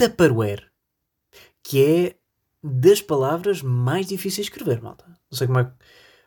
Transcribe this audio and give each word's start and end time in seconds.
Tupperware, 0.00 0.72
que 1.62 1.84
é 1.84 2.16
das 2.62 3.02
palavras 3.02 3.60
mais 3.60 4.06
difíceis 4.06 4.46
de 4.46 4.50
escrever, 4.50 4.80
malta. 4.80 5.04
Não 5.30 5.36
sei 5.36 5.46
como 5.46 5.58
é 5.58 5.64
que 5.64 5.72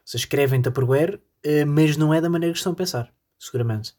vocês 0.06 0.22
escrevem 0.22 0.62
Tupperware, 0.62 1.20
eh, 1.42 1.66
mas 1.66 1.98
não 1.98 2.14
é 2.14 2.22
da 2.22 2.30
maneira 2.30 2.54
que 2.54 2.60
estão 2.60 2.74
a 2.74 2.76
pensar, 2.76 3.12
seguramente. 3.40 3.96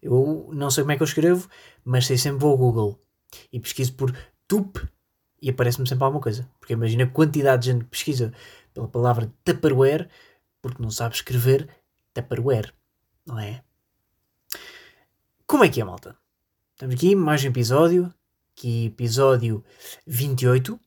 Eu 0.00 0.48
não 0.54 0.70
sei 0.70 0.84
como 0.84 0.92
é 0.92 0.96
que 0.96 1.02
eu 1.02 1.06
escrevo, 1.06 1.50
mas 1.84 2.06
sei 2.06 2.16
sempre 2.16 2.38
vou 2.38 2.52
ao 2.52 2.56
Google 2.56 2.98
e 3.52 3.60
pesquiso 3.60 3.92
por 3.92 4.10
tup 4.48 4.78
e 5.42 5.50
aparece-me 5.50 5.86
sempre 5.86 6.04
alguma 6.04 6.22
coisa. 6.22 6.50
Porque 6.58 6.72
imagina 6.72 7.04
a 7.04 7.10
quantidade 7.10 7.60
de 7.60 7.72
gente 7.72 7.84
que 7.84 7.90
pesquisa 7.90 8.32
pela 8.72 8.88
palavra 8.88 9.30
Tupperware 9.44 10.08
porque 10.62 10.82
não 10.82 10.90
sabe 10.90 11.14
escrever 11.14 11.68
Tupperware, 12.14 12.72
não 13.26 13.38
é? 13.38 13.62
Como 15.46 15.62
é 15.62 15.68
que 15.68 15.82
é, 15.82 15.84
malta? 15.84 16.16
Estamos 16.72 16.94
aqui, 16.94 17.14
mais 17.14 17.44
um 17.44 17.48
episódio, 17.48 18.10
que 18.54 18.86
episódio 18.86 19.64
28, 20.06 20.78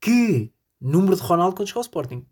que 0.00 0.52
número 0.80 1.16
de 1.16 1.22
Ronaldo 1.22 1.56
quando 1.56 1.68
chegou 1.68 1.80
ao 1.80 1.84
Sporting. 1.84 2.26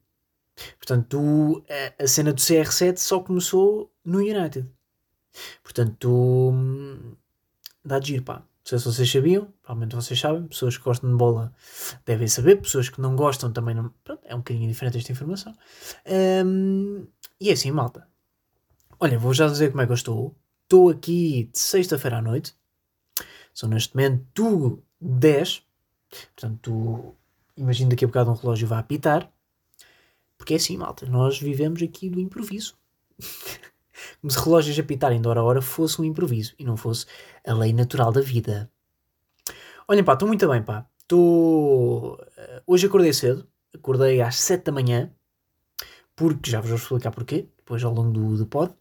Portanto, 0.79 1.07
tu, 1.09 1.65
a, 1.99 2.07
cena 2.07 2.33
do 2.33 2.41
CR7 2.41 2.97
só 2.97 3.21
começou 3.21 3.93
no 4.05 4.19
United. 4.19 4.67
Portanto, 5.63 6.11
hum, 6.11 7.15
dá 7.85 7.99
de 7.99 8.09
giro, 8.09 8.23
pá. 8.23 8.39
Não 8.39 8.69
sei 8.69 8.79
se 8.79 8.85
vocês 8.85 9.13
sabiam, 9.13 9.53
provavelmente 9.63 9.95
vocês 9.95 10.19
sabem, 10.19 10.49
pessoas 10.49 10.77
que 10.77 10.83
gostam 10.83 11.09
de 11.09 11.17
bola 11.17 11.55
devem 12.05 12.27
saber, 12.27 12.57
pessoas 12.57 12.89
que 12.89 13.01
não 13.01 13.15
gostam 13.15 13.53
também 13.53 13.77
não. 13.77 13.91
Pronto, 14.03 14.23
é 14.25 14.35
um 14.35 14.39
bocadinho 14.39 14.67
diferente 14.67 14.99
esta 14.99 15.13
informação. 15.13 15.55
Um, 16.45 17.07
e 17.41 17.51
é 17.51 17.53
assim, 17.53 17.71
malta. 17.71 18.09
Olha, 18.99 19.19
vou 19.19 19.33
já 19.33 19.47
dizer 19.47 19.71
como 19.71 19.83
é 19.83 19.87
que 19.87 19.93
eu 19.93 19.95
estou. 19.95 20.37
Estou 20.65 20.91
aqui 20.91 21.49
de 21.53 21.59
sexta-feira 21.59 22.19
à 22.19 22.23
noite. 22.23 22.57
São 23.57 23.71
neste 23.71 23.97
momento 23.97 24.83
10. 25.01 25.63
Portanto, 26.35 26.59
tu, 26.61 27.17
imagino 27.57 27.89
daqui 27.89 28.05
a 28.05 28.09
bocado 28.09 28.31
um 28.31 28.35
relógio 28.35 28.69
vai 28.69 28.79
apitar. 28.79 29.33
Porque 30.37 30.53
é 30.53 30.57
assim, 30.59 30.77
malta, 30.77 31.07
nós 31.07 31.41
vivemos 31.41 31.83
aqui 31.83 32.11
do 32.11 32.21
improviso. 32.21 32.77
Como 34.21 34.31
se 34.31 34.39
relógios 34.39 34.79
apitarem 34.79 35.23
de 35.23 35.27
hora 35.27 35.41
a 35.41 35.43
hora 35.43 35.63
fosse 35.63 35.99
um 35.99 36.05
improviso 36.05 36.55
e 36.59 36.67
não 36.67 36.77
fosse 36.77 37.07
a 37.47 37.55
lei 37.55 37.73
natural 37.73 38.13
da 38.13 38.21
vida. 38.21 38.71
Olhem, 39.89 40.05
pá, 40.05 40.13
estou 40.13 40.29
muito 40.29 40.47
bem, 40.47 40.63
pá. 40.63 40.87
Estou. 40.99 42.23
Eh, 42.37 42.63
hoje 42.67 42.87
acordei 42.87 43.15
cedo. 43.15 43.49
Acordei 43.75 44.21
às 44.21 44.37
7 44.37 44.65
da 44.65 44.73
manhã. 44.73 45.11
Porque 46.15 46.51
já 46.51 46.61
vos 46.61 46.69
vou 46.69 46.79
explicar 46.79 47.11
porquê. 47.11 47.49
Depois 47.57 47.83
ao 47.83 47.95
longo 47.95 48.13
do, 48.13 48.37
do 48.37 48.47
pod. 48.47 48.75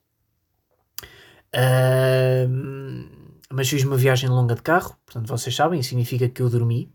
Uh, 1.56 3.15
mas 3.56 3.70
fiz 3.70 3.86
uma 3.86 3.96
viagem 3.96 4.30
longa 4.30 4.54
de 4.54 4.62
carro. 4.62 4.98
Portanto, 5.06 5.30
vocês 5.30 5.56
sabem, 5.56 5.82
significa 5.82 6.28
que 6.28 6.42
eu 6.42 6.50
dormi. 6.50 6.94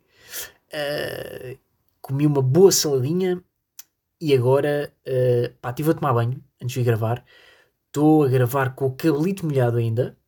Uh, 0.69 1.59
comi 2.03 2.27
uma 2.27 2.43
boa 2.43 2.71
saladinha 2.71 3.43
e 4.21 4.35
agora 4.35 4.93
uh, 5.07 5.55
pá, 5.59 5.71
estive 5.71 5.93
a 5.93 5.95
tomar 5.95 6.13
banho 6.13 6.45
antes 6.63 6.75
de 6.75 6.83
gravar. 6.83 7.25
Estou 7.87 8.25
a 8.25 8.29
gravar 8.29 8.75
com 8.75 8.89
o 8.89 8.95
cabelito 8.95 9.47
molhado 9.47 9.79
ainda. 9.79 10.19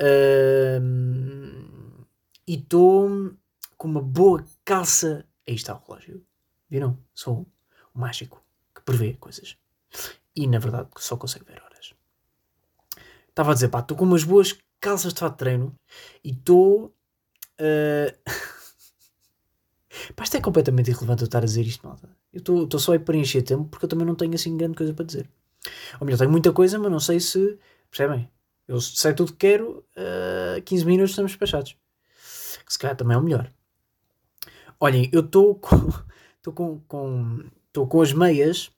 Uh, 0.00 0.80
e 2.46 2.54
estou 2.54 3.34
com 3.76 3.88
uma 3.88 4.00
boa 4.00 4.44
calça. 4.64 5.26
Aí 5.46 5.56
está 5.56 5.74
o 5.74 5.82
relógio. 5.88 6.24
Viram? 6.70 6.96
Sou 7.12 7.48
o 7.92 7.98
mágico 7.98 8.44
que 8.72 8.80
prevê 8.82 9.14
coisas. 9.14 9.56
E 10.36 10.46
na 10.46 10.60
verdade 10.60 10.88
só 10.98 11.16
consegue 11.16 11.46
ver 11.46 11.60
horas. 11.60 11.94
Estava 13.28 13.50
a 13.50 13.54
dizer, 13.54 13.70
pá, 13.70 13.80
estou 13.80 13.96
com 13.96 14.04
umas 14.04 14.22
boas 14.22 14.56
calças 14.80 15.12
de 15.12 15.20
fato 15.20 15.32
de 15.32 15.38
treino 15.38 15.74
e 16.24 16.30
estou. 16.30 16.94
Uh... 17.60 18.12
pá, 20.16 20.24
isto 20.24 20.36
é 20.36 20.40
completamente 20.40 20.90
irrelevante 20.90 21.22
eu 21.22 21.26
estar 21.26 21.38
a 21.38 21.44
dizer 21.44 21.66
isto, 21.66 21.86
malta. 21.86 22.08
Eu 22.32 22.38
estou 22.64 22.80
só 22.80 22.94
a 22.94 22.98
preencher 22.98 23.42
tempo 23.42 23.64
porque 23.64 23.84
eu 23.84 23.88
também 23.88 24.06
não 24.06 24.14
tenho 24.14 24.34
assim 24.34 24.56
grande 24.56 24.76
coisa 24.76 24.94
para 24.94 25.04
dizer. 25.04 25.28
Ou 26.00 26.06
melhor, 26.06 26.18
tenho 26.18 26.30
muita 26.30 26.52
coisa, 26.52 26.78
mas 26.78 26.90
não 26.90 27.00
sei 27.00 27.20
se. 27.20 27.58
Percebem? 27.90 28.30
Eu 28.66 28.80
sei 28.80 29.12
tudo 29.12 29.32
que 29.32 29.38
quero, 29.38 29.84
uh, 29.96 30.62
15 30.62 30.84
minutos 30.86 31.10
estamos 31.10 31.32
despachados. 31.32 31.76
Que 32.64 32.72
se 32.72 32.78
calhar 32.78 32.96
também 32.96 33.16
é 33.16 33.18
o 33.18 33.22
melhor. 33.22 33.52
Olhem, 34.78 35.10
eu 35.12 35.20
estou 35.20 35.56
com. 35.58 35.90
Estou 36.36 36.54
com, 36.54 36.80
com, 36.88 37.50
com 37.86 38.00
as 38.00 38.12
meias 38.14 38.70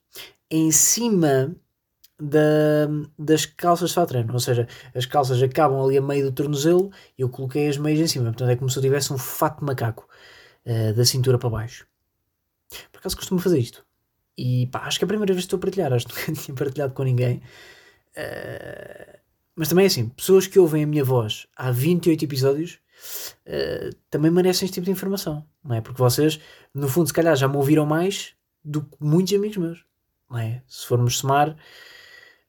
em 0.51 0.69
cima 0.69 1.55
da, 2.19 2.87
das 3.17 3.45
calças 3.45 3.91
de 3.91 4.05
treino. 4.05 4.33
Ou 4.33 4.39
seja, 4.39 4.67
as 4.93 5.05
calças 5.05 5.41
acabam 5.41 5.83
ali 5.83 5.97
a 5.97 6.01
meio 6.01 6.25
do 6.25 6.31
tornozelo 6.31 6.91
e 7.17 7.21
eu 7.21 7.29
coloquei 7.29 7.67
as 7.67 7.77
meias 7.77 7.99
em 7.99 8.07
cima. 8.07 8.25
Portanto, 8.25 8.49
é 8.49 8.55
como 8.55 8.69
se 8.69 8.77
eu 8.77 8.83
tivesse 8.83 9.11
um 9.13 9.17
fato 9.17 9.59
de 9.59 9.65
macaco 9.65 10.07
uh, 10.65 10.93
da 10.93 11.05
cintura 11.05 11.37
para 11.37 11.49
baixo. 11.49 11.87
Por 12.91 12.99
acaso 12.99 13.15
costumo 13.15 13.39
fazer 13.39 13.59
isto. 13.59 13.85
E 14.37 14.67
pá, 14.67 14.79
acho 14.79 14.97
que 14.97 15.03
é 15.03 15.05
a 15.05 15.07
primeira 15.07 15.33
vez 15.33 15.45
que 15.45 15.47
estou 15.47 15.57
a 15.57 15.61
partilhar, 15.61 15.93
acho 15.93 16.07
que 16.07 16.31
nunca 16.31 16.33
tinha 16.41 16.55
partilhado 16.55 16.93
com 16.93 17.03
ninguém. 17.03 17.41
Uh, 18.17 19.19
mas 19.55 19.67
também 19.67 19.83
é 19.83 19.87
assim, 19.87 20.09
pessoas 20.09 20.47
que 20.47 20.57
ouvem 20.57 20.83
a 20.83 20.87
minha 20.87 21.03
voz 21.03 21.47
há 21.55 21.69
28 21.69 22.25
episódios 22.25 22.79
uh, 23.45 23.95
também 24.09 24.31
merecem 24.31 24.65
este 24.65 24.75
tipo 24.75 24.85
de 24.85 24.91
informação, 24.91 25.45
não 25.63 25.75
é? 25.75 25.81
Porque 25.81 25.99
vocês, 25.99 26.39
no 26.73 26.87
fundo, 26.87 27.07
se 27.07 27.13
calhar 27.13 27.35
já 27.35 27.47
me 27.47 27.57
ouviram 27.57 27.85
mais 27.85 28.33
do 28.63 28.81
que 28.81 28.97
muitos 28.99 29.33
amigos 29.33 29.57
meus, 29.57 29.85
não 30.29 30.39
é? 30.39 30.63
Se 30.67 30.87
formos 30.87 31.19
somar, 31.19 31.55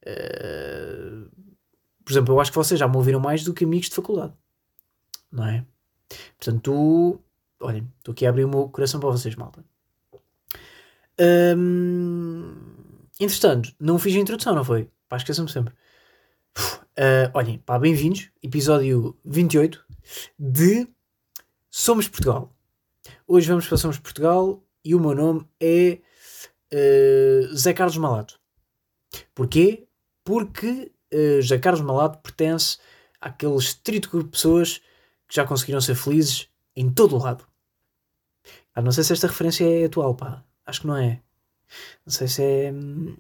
uh, 0.07 1.31
por 2.05 2.13
exemplo, 2.13 2.35
eu 2.35 2.41
acho 2.41 2.51
que 2.51 2.57
vocês 2.57 2.79
já 2.79 2.87
me 2.87 2.97
ouviram 2.97 3.21
mais 3.21 3.43
do 3.43 3.55
que 3.55 3.65
amigos 3.65 3.89
de 3.89 3.95
faculdade, 3.95 4.35
não 5.33 5.47
é? 5.47 5.65
Portanto, 6.39 6.61
tu, 6.63 7.21
olhem, 7.61 7.91
estou 7.99 8.13
aqui 8.13 8.27
a 8.27 8.31
abrir 8.31 8.45
o 8.45 8.49
meu 8.49 8.69
coração 8.69 9.01
para 9.01 9.11
vocês, 9.11 9.35
malta. 9.35 9.65
Um, 11.57 12.55
entretanto, 13.19 13.75
não 13.81 13.99
fiz 13.99 14.15
a 14.17 14.19
introdução, 14.19 14.55
não 14.55 14.65
foi? 14.65 14.91
Pá, 15.09 15.17
esqueçam-me 15.17 15.51
sempre. 15.51 15.75
Uh, 16.59 17.31
olhem, 17.33 17.59
pá, 17.59 17.79
bem-vindos. 17.79 18.31
Episódio 18.43 19.17
28 19.25 19.85
de 20.39 20.87
Somos 21.71 22.09
Portugal. 22.09 22.55
Hoje 23.27 23.49
vamos 23.49 23.67
para 23.67 23.79
Somos 23.79 23.99
Portugal 23.99 24.63
e 24.85 24.95
o 24.95 25.01
meu 25.01 25.15
nome 25.15 25.47
é 25.59 25.99
uh, 26.73 27.57
Zé 27.57 27.73
Carlos 27.73 27.97
Malato. 27.97 28.39
Porquê? 29.35 29.87
Porque 30.25 30.93
uh, 31.13 31.43
Zé 31.43 31.59
Carlos 31.59 31.83
Malato 31.83 32.19
pertence 32.19 32.79
àquele 33.21 33.57
estrito 33.57 34.11
grupo 34.11 34.25
de 34.25 34.33
pessoas 34.33 34.79
que 35.29 35.35
já 35.35 35.47
conseguiram 35.47 35.81
ser 35.81 35.95
felizes 35.95 36.49
em 36.75 36.91
todo 36.91 37.17
o 37.17 37.23
lado. 37.23 37.47
Ah, 38.75 38.83
não 38.83 38.91
sei 38.91 39.05
se 39.05 39.13
esta 39.13 39.29
referência 39.29 39.65
é 39.65 39.85
atual, 39.85 40.15
pá. 40.15 40.43
Acho 40.67 40.81
que 40.81 40.87
não 40.87 40.97
é. 40.97 41.21
Não 42.05 42.13
sei 42.13 42.29
se 42.29 42.43
é. 42.43 42.73
Hum, 42.73 43.17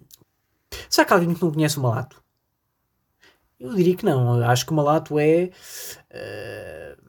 será 0.89 1.07
que 1.07 1.13
alguém 1.13 1.35
que 1.35 1.43
não 1.43 1.53
conhece 1.53 1.79
o 1.79 1.83
Malato? 1.83 2.23
Eu 3.59 3.75
diria 3.75 3.97
que 3.97 4.05
não. 4.05 4.43
Acho 4.45 4.67
que 4.67 4.73
o 4.73 4.75
Malato 4.75 5.19
é. 5.19 5.51
Uh, 6.11 7.05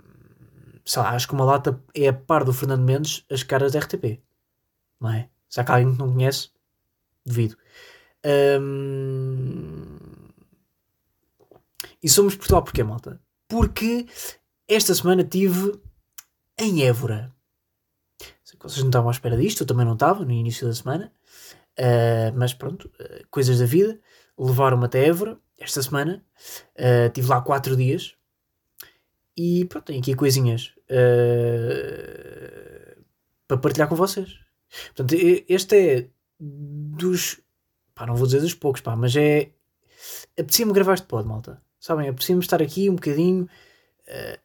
sei 0.85 1.01
lá, 1.01 1.11
acho 1.11 1.27
que 1.27 1.33
o 1.33 1.37
Malato 1.37 1.81
é 1.93 2.07
a 2.07 2.13
par 2.13 2.43
do 2.43 2.53
Fernando 2.53 2.83
Mendes 2.83 3.25
as 3.31 3.43
caras 3.43 3.71
da 3.73 3.79
RTP. 3.79 4.21
Não 4.99 5.09
é? 5.11 5.29
Será 5.49 5.65
que 5.65 5.71
alguém 5.71 5.93
que 5.93 5.99
não 5.99 6.13
conhece? 6.13 6.49
Devido. 7.25 7.57
Um, 8.59 9.97
e 12.01 12.09
somos 12.09 12.35
Portugal 12.35 12.63
porquê, 12.63 12.83
malta? 12.83 13.21
Porque 13.47 14.05
esta 14.67 14.93
semana 14.95 15.23
tive 15.23 15.79
em 16.57 16.83
Évora 16.83 17.35
vocês 18.67 18.81
não 18.81 18.89
estavam 18.89 19.09
à 19.09 19.11
espera 19.11 19.37
disto, 19.37 19.61
eu 19.61 19.67
também 19.67 19.85
não 19.85 19.93
estava 19.93 20.25
no 20.25 20.31
início 20.31 20.67
da 20.67 20.73
semana, 20.73 21.13
uh, 21.79 22.35
mas 22.35 22.53
pronto, 22.53 22.91
uh, 22.99 23.25
coisas 23.29 23.59
da 23.59 23.65
vida, 23.65 23.99
levaram-me 24.37 24.85
até 24.85 25.05
Évora 25.05 25.37
esta 25.57 25.81
semana, 25.81 26.23
uh, 26.77 27.07
estive 27.07 27.27
lá 27.27 27.41
quatro 27.41 27.75
dias 27.75 28.15
e 29.37 29.65
pronto, 29.65 29.85
tenho 29.85 29.99
aqui 29.99 30.15
coisinhas 30.15 30.73
para 33.47 33.57
partilhar 33.57 33.87
com 33.87 33.95
vocês. 33.95 34.39
Portanto, 34.95 35.15
este 35.47 35.75
é 35.75 36.09
dos, 36.39 37.39
pá, 37.95 38.05
não 38.05 38.15
vou 38.15 38.27
dizer 38.27 38.41
dos 38.41 38.53
poucos, 38.53 38.81
pá, 38.81 38.95
mas 38.95 39.15
é, 39.15 39.49
apetecia-me 40.37 40.73
gravar 40.73 40.93
este 40.93 41.07
pod, 41.07 41.27
malta. 41.27 41.61
Sabem, 41.79 42.09
apetecia-me 42.09 42.41
estar 42.41 42.61
aqui 42.61 42.89
um 42.89 42.95
bocadinho 42.95 43.47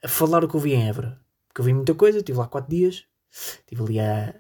a 0.03 0.09
falar 0.09 0.43
o 0.45 0.49
que 0.49 0.55
eu 0.55 0.61
vi 0.61 0.73
em 0.73 0.89
Évora. 0.89 1.21
Porque 1.49 1.61
eu 1.61 1.65
vi 1.65 1.75
muita 1.75 1.95
coisa, 1.95 2.19
estive 2.19 2.39
lá 2.39 2.47
quatro 2.47 2.71
dias, 2.71 3.05
Estive 3.31 3.83
ali 3.83 4.01
a, 4.01 4.35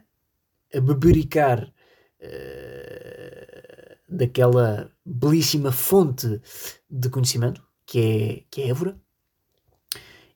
a 0.75 0.81
bebericar 0.81 1.73
uh, 2.21 3.97
daquela 4.09 4.91
belíssima 5.05 5.71
fonte 5.71 6.41
de 6.89 7.09
conhecimento 7.09 7.65
que 7.87 7.99
é, 7.99 8.45
que 8.51 8.63
é 8.63 8.69
Évora. 8.69 9.01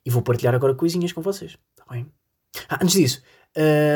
E 0.04 0.10
vou 0.10 0.22
partilhar 0.22 0.54
agora 0.54 0.74
coisinhas 0.74 1.12
com 1.12 1.22
vocês. 1.22 1.58
Está 1.70 1.84
bem? 1.90 2.06
Ah, 2.68 2.78
antes 2.82 2.94
disso, 2.94 3.22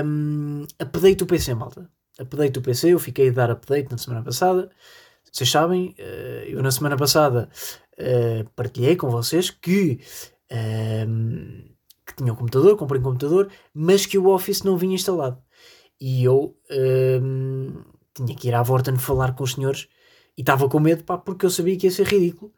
um, 0.05 0.65
update 0.81 1.23
o 1.23 1.27
PC, 1.27 1.55
malta. 1.55 1.89
Update 2.19 2.59
o 2.59 2.63
PC, 2.63 2.93
eu 2.93 2.99
fiquei 2.99 3.29
a 3.29 3.33
dar 3.33 3.51
update 3.51 3.91
na 3.91 3.99
semana 3.99 4.23
passada. 4.23 4.71
Vocês 5.31 5.51
sabem, 5.51 5.95
uh, 5.99 6.45
eu 6.47 6.63
na 6.63 6.71
semana 6.71 6.97
passada 6.97 7.49
uh, 7.95 8.49
partilhei 8.57 8.97
com 8.97 9.11
vocês 9.11 9.51
que, 9.51 10.01
um, 11.07 11.65
que 12.07 12.17
tinha 12.17 12.33
um 12.33 12.37
computador, 12.37 12.77
comprei 12.77 13.01
um 13.01 13.05
computador, 13.05 13.51
mas 13.75 14.07
que 14.07 14.19
o 14.19 14.29
Office 14.29 14.63
não 14.63 14.77
vinha 14.77 14.95
instalado. 14.95 15.43
E 16.01 16.25
eu 16.25 16.57
hum, 17.23 17.83
tinha 18.15 18.37
que 18.37 18.49
ir 18.49 18.55
à 18.55 18.63
Vorten 18.63 18.97
falar 18.97 19.35
com 19.35 19.45
os 19.45 19.53
senhores 19.53 19.89
e 20.37 20.43
estava 20.43 20.69
com 20.69 20.79
medo, 20.79 21.05
pá, 21.05 21.19
porque 21.19 21.47
eu 21.47 21.51
sabia 21.51 21.77
que 21.77 21.87
ia 21.87 21.91
ser 21.91 22.07
ridículo. 22.07 22.53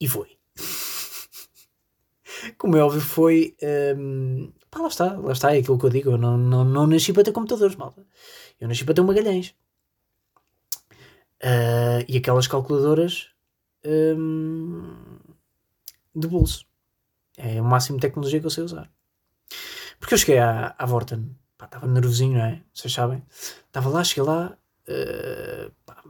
E 0.00 0.08
foi. 0.08 0.36
Como 2.58 2.76
é 2.76 2.82
óbvio, 2.82 3.00
foi. 3.00 3.56
Hum, 3.96 4.52
pá, 4.70 4.80
lá 4.80 4.88
está, 4.88 5.16
lá 5.16 5.32
está, 5.32 5.54
é 5.54 5.60
aquilo 5.60 5.78
que 5.78 5.86
eu 5.86 5.90
digo. 5.90 6.10
Eu 6.10 6.18
não, 6.18 6.36
não, 6.36 6.64
não 6.64 6.86
nasci 6.86 7.12
para 7.12 7.22
ter 7.22 7.32
computadores, 7.32 7.76
malta. 7.76 8.04
Eu 8.60 8.68
nasci 8.68 8.84
para 8.84 8.94
ter 8.94 9.00
um 9.00 9.04
Magalhães. 9.04 9.54
Uh, 11.42 12.04
e 12.08 12.16
aquelas 12.16 12.46
calculadoras 12.46 13.28
hum, 13.84 15.18
de 16.14 16.26
bolso. 16.26 16.66
É 17.36 17.60
o 17.60 17.64
máximo 17.64 17.98
de 17.98 18.02
tecnologia 18.02 18.40
que 18.40 18.46
eu 18.46 18.50
sei 18.50 18.64
usar. 18.64 18.90
Porque 19.98 20.14
eu 20.14 20.18
cheguei 20.18 20.38
à, 20.38 20.74
à 20.78 20.86
Vorten, 20.86 21.36
estava 21.62 21.86
nervosinho, 21.86 22.38
não 22.38 22.44
é? 22.44 22.62
Vocês 22.72 22.92
sabem? 22.92 23.22
Estava 23.66 23.88
lá, 23.88 24.04
cheguei 24.04 24.24
lá, 24.24 24.56
uh, 24.88 25.72
pá, 25.84 26.02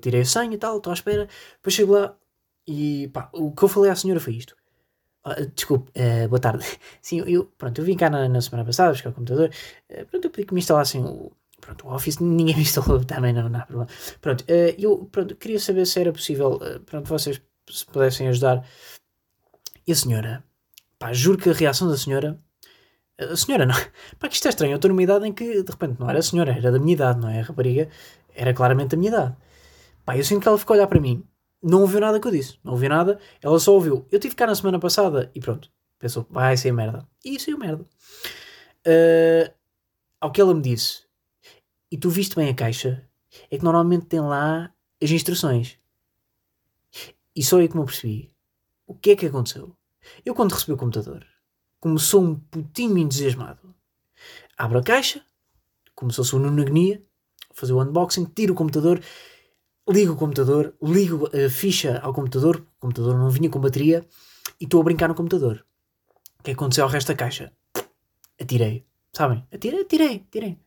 tirei 0.00 0.20
a 0.20 0.24
senha 0.24 0.54
e 0.54 0.58
tal, 0.58 0.76
estou 0.76 0.90
à 0.90 0.94
espera. 0.94 1.28
Depois 1.56 1.74
chego 1.74 1.92
lá 1.92 2.16
e 2.66 3.08
pá, 3.08 3.30
o 3.32 3.52
que 3.52 3.62
eu 3.62 3.68
falei 3.68 3.90
à 3.90 3.96
senhora 3.96 4.20
foi 4.20 4.34
isto. 4.34 4.56
Uh, 5.24 5.46
desculpe, 5.54 5.90
uh, 5.98 6.28
boa 6.28 6.40
tarde. 6.40 6.64
Sim, 7.00 7.20
eu, 7.26 7.46
pronto, 7.58 7.80
eu 7.80 7.84
vim 7.84 7.96
cá 7.96 8.10
na, 8.10 8.28
na 8.28 8.40
semana 8.40 8.64
passada 8.64 8.92
buscar 8.92 9.10
o 9.10 9.14
computador. 9.14 9.50
Uh, 9.88 10.06
pronto, 10.06 10.24
eu 10.24 10.30
pedi 10.30 10.46
que 10.46 10.54
me 10.54 10.60
instalassem 10.60 11.04
o, 11.04 11.32
pronto, 11.62 11.86
o 11.86 11.94
Office. 11.94 12.18
Ninguém 12.18 12.54
me 12.56 12.62
instalou 12.62 13.02
também, 13.02 13.32
não, 13.32 13.48
não 13.48 13.60
há 13.60 13.64
problema. 13.64 13.90
Pronto, 14.20 14.44
eu 14.78 15.08
pronto, 15.10 15.34
queria 15.36 15.58
saber 15.58 15.86
se 15.86 15.98
era 16.00 16.12
possível, 16.12 16.60
pronto, 16.84 17.08
vocês 17.08 17.40
se 17.70 17.86
pudessem 17.86 18.28
ajudar. 18.28 18.62
E 19.86 19.92
a 19.92 19.96
senhora, 19.96 20.44
pá, 20.98 21.12
juro 21.12 21.38
que 21.38 21.48
a 21.48 21.54
reação 21.54 21.88
da 21.88 21.96
senhora. 21.96 22.38
A 23.18 23.36
senhora 23.36 23.64
não. 23.66 23.74
Pá, 24.18 24.28
que 24.28 24.34
isto 24.34 24.46
é 24.46 24.50
estranho. 24.50 24.72
Eu 24.72 24.76
estou 24.76 24.88
numa 24.88 25.02
idade 25.02 25.26
em 25.26 25.32
que 25.32 25.62
de 25.62 25.70
repente 25.70 26.00
não 26.00 26.10
era 26.10 26.18
a 26.18 26.22
senhora, 26.22 26.52
era 26.52 26.72
da 26.72 26.78
minha 26.78 26.94
idade, 26.94 27.20
não 27.20 27.28
é? 27.28 27.40
A 27.40 27.44
rapariga 27.44 27.88
era 28.34 28.52
claramente 28.54 28.90
da 28.90 28.96
minha 28.96 29.10
idade. 29.10 29.36
Pá, 30.04 30.16
eu 30.16 30.24
sinto 30.24 30.42
que 30.42 30.48
ela 30.48 30.58
ficou 30.58 30.74
a 30.74 30.78
olhar 30.78 30.86
para 30.88 31.00
mim 31.00 31.24
não 31.62 31.82
ouviu 31.82 32.00
nada 32.00 32.18
que 32.18 32.26
eu 32.26 32.32
disse. 32.32 32.58
Não 32.64 32.72
ouviu 32.72 32.88
nada. 32.88 33.18
Ela 33.40 33.58
só 33.60 33.72
ouviu. 33.72 34.06
Eu 34.10 34.18
tive 34.18 34.34
cá 34.34 34.46
na 34.46 34.54
semana 34.54 34.78
passada 34.78 35.30
e 35.34 35.40
pronto. 35.40 35.70
Pensou, 35.98 36.26
vai 36.28 36.56
ser 36.56 36.72
merda. 36.72 37.06
E 37.24 37.38
saiu 37.38 37.56
merda. 37.56 37.86
Uh, 38.84 39.52
ao 40.20 40.32
que 40.32 40.40
ela 40.40 40.52
me 40.52 40.60
disse, 40.60 41.04
e 41.92 41.96
tu 41.96 42.10
viste 42.10 42.34
bem 42.34 42.48
a 42.48 42.54
caixa, 42.54 43.08
é 43.50 43.56
que 43.56 43.64
normalmente 43.64 44.06
tem 44.06 44.20
lá 44.20 44.72
as 45.00 45.10
instruções. 45.10 45.78
E 47.36 47.42
só 47.42 47.58
aí 47.58 47.68
que 47.68 47.76
me 47.76 47.84
percebi. 47.84 48.34
O 48.86 48.94
que 48.94 49.10
é 49.10 49.16
que 49.16 49.26
aconteceu? 49.26 49.76
Eu, 50.24 50.34
quando 50.34 50.52
recebi 50.52 50.72
o 50.72 50.76
computador, 50.76 51.24
começou 51.78 52.22
um 52.22 52.34
putinho 52.34 52.98
entusiasmado. 52.98 53.74
Abro 54.56 54.78
a 54.78 54.82
caixa, 54.82 55.24
começou-se 55.94 56.34
o 56.34 56.38
Nuno 56.38 56.62
Agonia, 56.62 57.00
fazer 57.52 57.72
o 57.72 57.80
unboxing, 57.80 58.24
tiro 58.24 58.54
o 58.54 58.56
computador 58.56 59.00
ligo 59.88 60.12
o 60.12 60.16
computador, 60.16 60.74
ligo 60.82 61.28
a 61.34 61.50
ficha 61.50 61.98
ao 61.98 62.12
computador, 62.12 62.56
o 62.56 62.80
computador 62.80 63.18
não 63.18 63.30
vinha 63.30 63.50
com 63.50 63.60
bateria, 63.60 64.06
e 64.60 64.64
estou 64.64 64.80
a 64.80 64.84
brincar 64.84 65.08
no 65.08 65.14
computador. 65.14 65.64
O 66.38 66.42
que 66.42 66.52
aconteceu 66.52 66.84
ao 66.84 66.90
resto 66.90 67.08
da 67.08 67.14
caixa? 67.14 67.52
Atirei. 68.40 68.86
Sabem? 69.12 69.46
Atirei, 69.52 69.82
atirei, 69.82 70.24
atirei. 70.28 70.58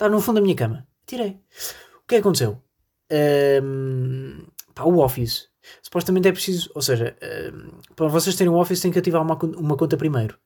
Está 0.00 0.08
no 0.08 0.18
fundo 0.18 0.36
da 0.36 0.40
minha 0.40 0.56
cama. 0.56 0.88
Atirei. 1.02 1.38
O 2.02 2.06
que 2.08 2.16
aconteceu? 2.16 2.58
Um, 3.62 4.46
pá, 4.74 4.84
o 4.84 4.98
Office. 5.00 5.50
Supostamente 5.82 6.26
é 6.26 6.32
preciso, 6.32 6.70
ou 6.74 6.80
seja, 6.80 7.14
um, 7.52 7.82
para 7.94 8.08
vocês 8.08 8.34
terem 8.34 8.50
um 8.50 8.56
Office 8.56 8.80
tem 8.80 8.90
que 8.90 8.98
ativar 8.98 9.20
uma, 9.20 9.38
uma 9.58 9.76
conta 9.76 9.98
primeiro. 9.98 10.38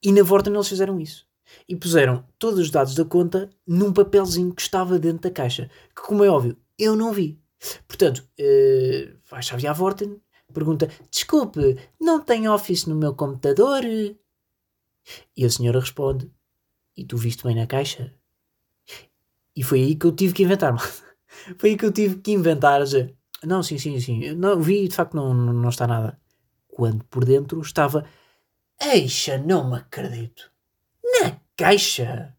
E 0.00 0.12
na 0.12 0.22
Vorten 0.22 0.54
eles 0.54 0.68
fizeram 0.68 1.00
isso. 1.00 1.26
E 1.68 1.74
puseram 1.74 2.24
todos 2.38 2.60
os 2.60 2.70
dados 2.70 2.94
da 2.94 3.04
conta 3.04 3.50
num 3.66 3.92
papelzinho 3.92 4.54
que 4.54 4.62
estava 4.62 4.96
dentro 4.96 5.28
da 5.28 5.30
caixa. 5.32 5.68
Que, 5.88 6.02
como 6.02 6.22
é 6.22 6.28
óbvio, 6.28 6.56
eu 6.78 6.94
não 6.94 7.12
vi. 7.12 7.42
Portanto, 7.88 8.18
uh, 8.38 9.18
vai 9.28 9.42
Xavier 9.42 9.74
Vorten, 9.74 10.20
pergunta: 10.52 10.88
Desculpe, 11.10 11.76
não 12.00 12.20
tem 12.20 12.48
Office 12.48 12.86
no 12.86 12.94
meu 12.94 13.12
computador? 13.12 13.82
E 13.84 15.44
a 15.44 15.50
senhora 15.50 15.80
responde: 15.80 16.30
E 16.96 17.04
tu 17.04 17.16
viste 17.16 17.42
bem 17.42 17.56
na 17.56 17.66
caixa? 17.66 18.14
E 19.56 19.62
foi 19.62 19.80
aí 19.82 19.94
que 19.94 20.06
eu 20.06 20.12
tive 20.12 20.34
que 20.34 20.42
inventar. 20.42 20.76
foi 21.58 21.70
aí 21.70 21.76
que 21.76 21.84
eu 21.84 21.92
tive 21.92 22.16
que 22.20 22.32
inventar. 22.32 22.82
Dizer, 22.82 23.16
não, 23.42 23.62
sim, 23.62 23.78
sim, 23.78 24.00
sim. 24.00 24.34
Não, 24.34 24.60
vi 24.60 24.88
de 24.88 24.94
facto 24.94 25.14
não, 25.14 25.32
não, 25.32 25.52
não 25.52 25.68
está 25.68 25.86
nada. 25.86 26.18
Quando 26.68 27.04
por 27.04 27.24
dentro 27.24 27.60
estava. 27.60 28.04
Eixa, 28.80 29.38
não 29.38 29.70
me 29.70 29.76
acredito. 29.76 30.50
Na 31.02 31.40
caixa! 31.56 32.34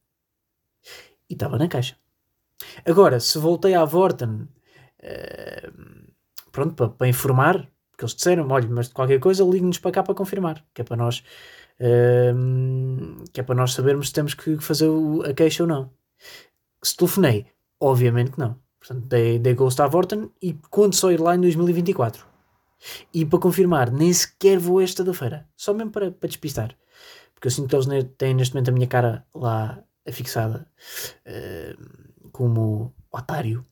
E 1.30 1.34
estava 1.34 1.58
na 1.58 1.68
caixa. 1.68 1.96
Agora, 2.86 3.20
se 3.20 3.38
voltei 3.38 3.74
à 3.74 3.84
Vorten, 3.86 4.48
uh, 5.04 6.12
pronto, 6.52 6.76
para, 6.76 6.90
para, 6.90 7.08
informar, 7.08 7.70
porque 7.92 8.04
eles 8.04 8.16
disseram, 8.16 8.48
olha, 8.50 8.68
mas 8.70 8.88
de 8.88 8.94
qualquer 8.94 9.20
coisa 9.20 9.44
ligue-nos 9.44 9.80
para 9.80 9.92
cá 9.92 10.04
para 10.04 10.14
confirmar, 10.14 10.64
que 10.74 10.82
é 10.82 10.84
para 10.84 10.98
nós, 10.98 11.24
uh, 11.80 13.24
que 13.32 13.40
é 13.40 13.44
para 13.44 13.56
nós 13.56 13.74
sabermos 13.74 14.08
se 14.08 14.14
temos 14.14 14.34
que 14.34 14.58
fazer 14.58 14.88
o, 14.88 15.22
a 15.24 15.34
queixa 15.34 15.64
ou 15.64 15.70
não. 15.70 15.92
Se 16.86 16.96
telefonei, 16.96 17.48
obviamente 17.80 18.38
não. 18.38 18.60
Portanto, 18.80 19.08
dei, 19.08 19.40
dei 19.40 19.56
ghost 19.56 19.82
à 19.82 19.88
Vorten 19.88 20.30
e 20.40 20.54
quando 20.70 20.94
só 20.94 21.12
ir 21.12 21.20
lá 21.20 21.36
em 21.36 21.42
2024. 21.42 22.24
E 23.12 23.26
para 23.26 23.40
confirmar, 23.40 23.92
nem 23.92 24.14
sequer 24.14 24.60
vou 24.60 24.80
esta 24.80 25.04
da 25.04 25.14
feira, 25.14 25.50
só 25.58 25.74
mesmo 25.74 25.92
para, 25.92 26.12
para 26.12 26.30
despistar. 26.30 26.78
Porque 27.34 27.48
eu 27.48 27.52
sinto 27.52 27.70
que 27.70 27.76
eles 27.76 28.08
têm 28.18 28.36
neste 28.36 28.54
momento 28.54 28.70
a 28.70 28.72
minha 28.72 28.86
cara 28.86 29.26
lá 29.34 29.84
afixada. 30.08 30.68
Uh, 31.26 32.30
como 32.32 32.94
otário. 33.12 33.66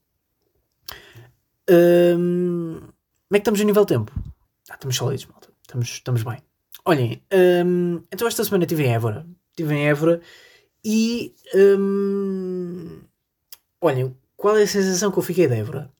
Um, 1.69 2.79
como 2.79 3.29
é 3.29 3.33
que 3.33 3.37
estamos 3.39 3.61
a 3.61 3.63
nível 3.63 3.85
tempo? 3.85 4.11
Ah, 4.69 4.73
estamos 4.73 4.95
sólidos, 4.95 5.25
malta. 5.27 5.49
Estamos, 5.61 5.89
estamos 5.89 6.23
bem. 6.23 6.39
Olhem, 6.85 7.21
um, 7.65 8.01
então 8.11 8.27
esta 8.27 8.43
semana 8.43 8.63
estive 8.63 8.85
em 8.85 8.93
Évora. 8.93 9.27
Estive 9.51 9.75
em 9.75 9.87
Évora 9.87 10.21
e. 10.83 11.35
Um, 11.55 13.01
olhem, 13.81 14.15
qual 14.35 14.57
é 14.57 14.63
a 14.63 14.67
sensação 14.67 15.11
que 15.11 15.19
eu 15.19 15.23
fiquei 15.23 15.47
de 15.47 15.55
Évora? 15.55 15.91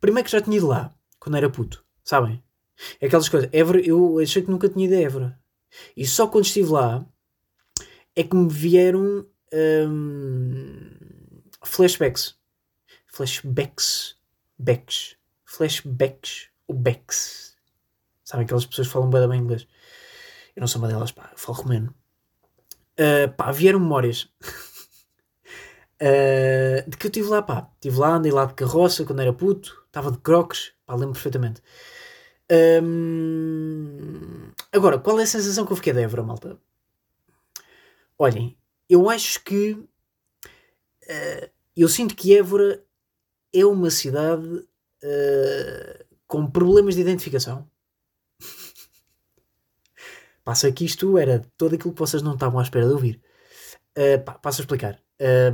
Primeiro 0.00 0.26
que 0.26 0.32
já 0.32 0.40
tinha 0.40 0.56
ido 0.56 0.66
lá, 0.66 0.94
quando 1.18 1.36
era 1.36 1.48
puto, 1.48 1.84
sabem? 2.04 2.42
É 3.00 3.06
aquelas 3.06 3.28
coisas. 3.28 3.48
Évora, 3.52 3.80
eu 3.80 4.18
achei 4.18 4.42
que 4.42 4.50
nunca 4.50 4.68
tinha 4.68 4.86
ido 4.86 4.94
a 4.94 5.00
Évora. 5.00 5.40
E 5.96 6.06
só 6.06 6.26
quando 6.26 6.44
estive 6.44 6.70
lá 6.70 7.06
é 8.14 8.22
que 8.22 8.36
me 8.36 8.48
vieram. 8.48 9.26
Um, 9.52 10.90
flashbacks. 11.62 12.36
Flashbacks. 13.06 14.16
Backs. 14.58 15.16
Flashbacks 15.44 16.48
ou 16.66 16.74
backs. 16.74 17.56
Sabem 18.24 18.44
aquelas 18.44 18.66
pessoas 18.66 18.86
que 18.86 18.92
falam 18.92 19.10
bem 19.10 19.40
inglês. 19.40 19.66
Eu 20.54 20.60
não 20.60 20.68
sou 20.68 20.80
uma 20.80 20.88
delas, 20.88 21.10
pá, 21.10 21.30
eu 21.32 21.38
falo 21.38 21.58
romeno. 21.58 21.94
Uh, 23.00 23.32
pá, 23.34 23.50
vieram 23.50 23.80
memórias. 23.80 24.28
uh, 26.02 26.84
de 26.90 26.96
que 26.98 27.06
eu 27.06 27.08
estive 27.08 27.28
lá, 27.28 27.40
pá. 27.40 27.70
Estive 27.76 27.98
lá, 27.98 28.16
andei 28.16 28.30
lá 28.30 28.44
de 28.44 28.52
carroça 28.52 29.06
quando 29.06 29.20
era 29.20 29.32
puto. 29.32 29.82
Estava 29.86 30.12
de 30.12 30.18
crocs. 30.18 30.74
Pá, 30.84 30.94
lembro 30.94 31.14
perfeitamente. 31.14 31.62
Um, 32.82 34.50
agora, 34.70 34.98
qual 34.98 35.18
é 35.18 35.22
a 35.22 35.26
sensação 35.26 35.64
que 35.64 35.72
eu 35.72 35.76
fiquei 35.76 35.94
de 35.94 36.02
Évora, 36.02 36.22
malta? 36.22 36.58
Olhem, 38.18 38.58
eu 38.88 39.08
acho 39.08 39.42
que 39.44 39.72
uh, 39.72 41.50
eu 41.74 41.88
sinto 41.88 42.14
que 42.14 42.36
Évora 42.36 42.84
é 43.52 43.64
uma 43.64 43.90
cidade 43.90 44.68
com 46.26 46.46
problemas 46.46 46.94
de 46.94 47.00
identificação. 47.00 47.69
Passa 50.50 50.72
que 50.72 50.84
isto 50.84 51.16
era 51.16 51.46
todo 51.56 51.76
aquilo 51.76 51.94
que 51.94 52.00
vocês 52.00 52.24
não 52.24 52.34
estavam 52.34 52.58
à 52.58 52.62
espera 52.64 52.84
de 52.84 52.92
ouvir. 52.92 53.20
Uh, 53.96 54.20
pá, 54.24 54.32
passo 54.32 54.60
a 54.60 54.64
explicar. 54.64 55.00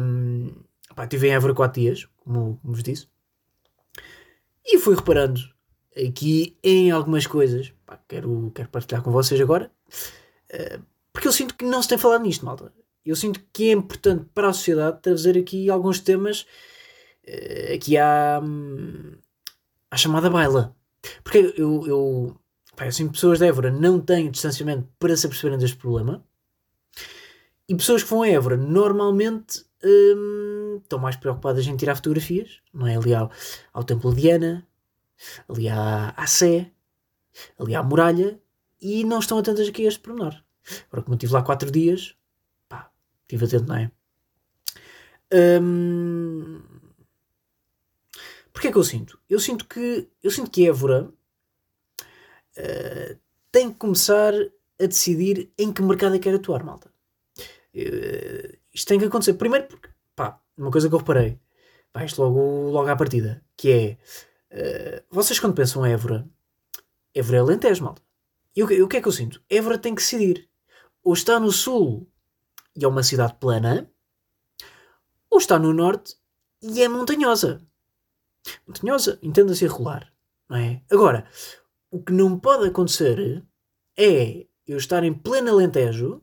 Um, 0.01 0.55
pá, 0.95 1.05
estive 1.05 1.29
em 1.29 1.35
Évora 1.35 1.53
4 1.53 1.83
dias, 1.83 2.09
como, 2.17 2.59
como 2.63 2.73
vos 2.73 2.83
disse, 2.83 3.07
e 4.65 4.79
fui 4.79 4.95
reparando 4.97 5.39
aqui 5.95 6.57
em 6.63 6.91
algumas 6.91 7.27
coisas. 7.27 7.75
Pá, 7.85 8.01
quero, 8.09 8.51
quero 8.55 8.71
partilhar 8.71 9.03
com 9.03 9.13
vocês 9.13 9.39
agora, 9.39 9.71
uh, 10.55 10.83
porque 11.13 11.29
eu 11.29 11.33
sinto 11.33 11.55
que 11.55 11.67
não 11.67 11.83
se 11.83 11.91
tem 11.91 11.99
falado 11.99 12.23
nisto, 12.23 12.47
malta 12.47 12.73
eu 13.05 13.15
sinto 13.15 13.39
que 13.53 13.69
é 13.69 13.73
importante 13.73 14.25
para 14.33 14.49
a 14.49 14.53
sociedade 14.55 15.03
trazer 15.03 15.37
aqui 15.37 15.69
alguns 15.69 16.01
temas 16.01 16.47
uh, 17.29 17.75
aqui 17.75 17.99
à, 17.99 18.41
à 19.91 19.97
chamada 19.99 20.31
baila. 20.31 20.75
Porque 21.23 21.53
eu, 21.59 21.87
eu, 21.87 22.41
pá, 22.77 22.85
pessoas 23.11 23.39
de 23.39 23.47
Évora 23.47 23.71
não 23.71 24.01
têm 24.01 24.31
distanciamento 24.31 24.89
para 24.99 25.17
se 25.17 25.27
aperceberem 25.27 25.59
deste 25.59 25.77
problema 25.77 26.25
e 27.69 27.75
pessoas 27.75 28.03
que 28.03 28.11
vão 28.11 28.23
a 28.23 28.29
Évora 28.29 28.57
normalmente 28.57 29.65
hum, 29.83 30.79
estão 30.83 30.99
mais 30.99 31.17
preocupadas 31.17 31.67
em 31.67 31.77
tirar 31.77 31.97
fotografias, 31.97 32.61
não 32.73 32.87
é? 32.87 32.97
Ali 32.97 33.15
ao, 33.15 33.31
ao 33.73 33.83
Templo 33.83 34.15
de 34.15 34.31
Ana, 34.31 34.67
ali 35.49 35.69
à, 35.69 36.11
à 36.11 36.27
Sé, 36.27 36.71
ali 37.59 37.75
à 37.75 37.83
Muralha 37.83 38.39
e 38.81 39.05
não 39.05 39.19
estão 39.19 39.39
atentas 39.39 39.69
aqui 39.69 39.85
a 39.85 39.89
este 39.89 40.01
pormenor. 40.01 40.35
Agora, 40.89 41.03
como 41.03 41.15
eu 41.15 41.17
estive 41.17 41.33
lá 41.33 41.43
4 41.43 41.71
dias, 41.71 42.15
pá, 42.69 42.91
estive 43.23 43.47
atento, 43.47 43.67
não 43.67 43.77
é? 43.77 43.91
Hum, 45.33 46.63
Porquê 48.57 48.69
é 48.69 48.73
que 48.73 48.79
eu 48.79 48.85
sinto? 48.85 49.21
Eu 49.29 49.39
sinto 49.39 49.67
que, 49.67 50.09
eu 50.23 50.31
sinto 50.31 50.51
que 50.51 50.67
Évora 50.67 51.13
tem 53.51 53.71
que 53.71 53.79
começar 53.79 54.33
a 54.81 54.87
decidir 54.87 55.51
em 55.59 55.73
que 55.73 55.83
mercado 55.83 56.15
é 56.15 56.19
que 56.19 56.25
quer 56.25 56.37
atuar, 56.37 56.63
malta. 56.63 56.91
Uh, 57.75 58.57
isto 58.73 58.89
tem 58.89 58.99
que 58.99 59.05
acontecer. 59.05 59.35
Primeiro 59.35 59.67
porque, 59.67 59.89
pá, 60.15 60.41
uma 60.57 60.71
coisa 60.71 60.89
que 60.89 60.95
eu 60.95 60.99
reparei, 60.99 61.39
pá, 61.93 62.05
isto 62.05 62.23
logo, 62.23 62.71
logo 62.71 62.89
à 62.89 62.97
partida, 62.97 63.43
que 63.57 63.99
é, 64.53 64.99
uh, 65.01 65.05
vocês 65.11 65.39
quando 65.39 65.55
pensam 65.55 65.87
em 65.87 65.93
Évora, 65.93 66.29
Évora 67.15 67.37
é 67.37 67.41
Alentejo, 67.41 67.85
malta. 67.85 68.03
E 68.55 68.63
o, 68.63 68.85
o 68.85 68.89
que 68.89 68.97
é 68.97 69.03
que 69.03 69.09
eu 69.09 69.13
sinto? 69.13 69.43
Évora 69.49 69.79
tem 69.79 69.95
que 69.95 70.03
decidir. 70.03 70.49
Ou 71.03 71.13
está 71.13 71.39
no 71.39 71.53
sul 71.53 72.09
e 72.75 72.85
é 72.85 72.89
uma 72.89 73.03
cidade 73.03 73.35
plana, 73.35 73.91
ou 75.31 75.39
está 75.39 75.59
no 75.59 75.73
norte 75.73 76.17
e 76.63 76.83
é 76.83 76.89
montanhosa. 76.89 77.63
Montanhosa, 78.67 79.19
entenda-se 79.23 79.65
irregular, 79.65 80.13
não 80.49 80.57
é? 80.57 80.83
Agora, 80.91 81.27
o 81.97 82.03
que 82.03 82.13
não 82.13 82.39
pode 82.39 82.69
acontecer 82.69 83.43
é 83.97 84.47
eu 84.67 84.77
estar 84.77 85.03
em 85.03 85.15
pleno 85.15 85.51
Alentejo 85.51 86.23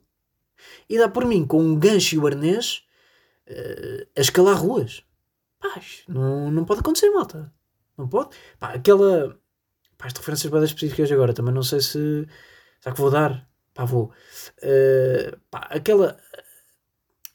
e 0.87 0.99
dar 0.99 1.09
por 1.09 1.25
mim 1.25 1.47
com 1.47 1.59
um 1.59 1.77
gancho 1.77 2.13
e 2.13 2.19
o 2.19 2.27
arnês 2.27 2.83
uh, 3.49 4.07
a 4.15 4.21
escalar 4.21 4.55
ruas. 4.55 5.03
Pá, 5.59 5.81
não, 6.07 6.51
não 6.51 6.63
pode 6.63 6.81
acontecer, 6.81 7.09
malta. 7.09 7.51
Não 7.97 8.07
pode. 8.07 8.35
Pá, 8.59 8.73
aquela. 8.73 9.39
Pá, 9.97 10.05
as 10.07 10.13
referências 10.13 10.51
bem 10.51 10.63
específicas 10.63 11.11
agora 11.11 11.33
também 11.33 11.53
não 11.53 11.63
sei 11.63 11.81
se. 11.81 12.27
Será 12.79 12.93
que 12.93 13.01
vou 13.01 13.09
dar? 13.09 13.49
Pá, 13.73 13.83
vou. 13.83 14.11
Uh, 14.59 15.39
pá, 15.49 15.67
aquela. 15.71 16.19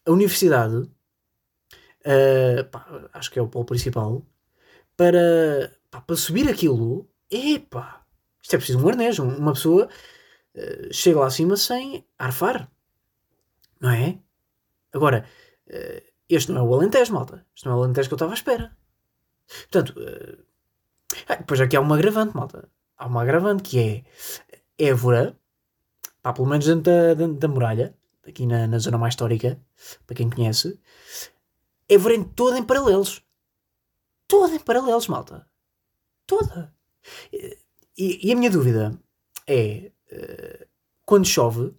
A 0.06 0.12
universidade. 0.12 0.76
Uh, 0.76 2.64
pá, 2.70 3.10
acho 3.12 3.30
que 3.32 3.38
é 3.38 3.42
o 3.42 3.48
polo 3.48 3.66
principal 3.66 4.24
para, 4.96 5.76
pá, 5.90 6.00
para 6.00 6.16
subir 6.16 6.48
aquilo, 6.48 7.08
epá, 7.30 8.04
isto 8.42 8.54
é 8.54 8.56
preciso 8.58 8.78
um 8.78 8.88
arnês, 8.88 9.18
uma 9.18 9.52
pessoa 9.52 9.88
uh, 10.54 10.92
chega 10.92 11.20
lá 11.20 11.26
acima 11.26 11.56
sem 11.56 12.06
arfar, 12.18 12.70
não 13.80 13.90
é? 13.90 14.18
Agora, 14.92 15.24
uh, 15.68 16.02
este 16.28 16.52
não 16.52 16.60
é 16.60 16.62
o 16.62 16.74
Alentejo, 16.74 17.12
malta, 17.12 17.44
este 17.54 17.66
não 17.66 17.72
é 17.72 17.76
o 17.76 17.82
Alentejo 17.82 18.08
que 18.08 18.14
eu 18.14 18.16
estava 18.16 18.32
à 18.32 18.34
espera. 18.34 18.76
Portanto, 19.70 19.94
uh, 19.98 20.44
depois 21.38 21.60
aqui 21.60 21.76
há 21.76 21.80
uma 21.80 21.96
agravante, 21.96 22.36
malta, 22.36 22.68
há 22.96 23.06
uma 23.06 23.22
agravante 23.22 23.62
que 23.62 23.78
é 23.78 24.04
Évora, 24.78 25.36
pá, 26.22 26.32
pelo 26.32 26.48
menos 26.48 26.66
dentro 26.66 26.82
da, 26.82 27.14
dentro 27.14 27.38
da 27.38 27.48
muralha, 27.48 27.94
aqui 28.26 28.46
na, 28.46 28.66
na 28.66 28.78
zona 28.78 28.98
mais 28.98 29.12
histórica, 29.12 29.60
para 30.06 30.16
quem 30.16 30.30
conhece, 30.30 30.78
Évora 31.88 32.14
em 32.14 32.24
toda 32.24 32.58
em 32.58 32.62
paralelos 32.62 33.22
toda 34.28 34.54
em 34.54 34.60
paralelos, 34.60 35.08
malta. 35.08 35.46
Toda. 36.26 36.74
E, 37.98 38.28
e 38.28 38.32
a 38.32 38.36
minha 38.36 38.50
dúvida 38.50 38.96
é: 39.44 39.90
uh, 40.12 40.66
quando 41.04 41.26
chove, 41.26 41.74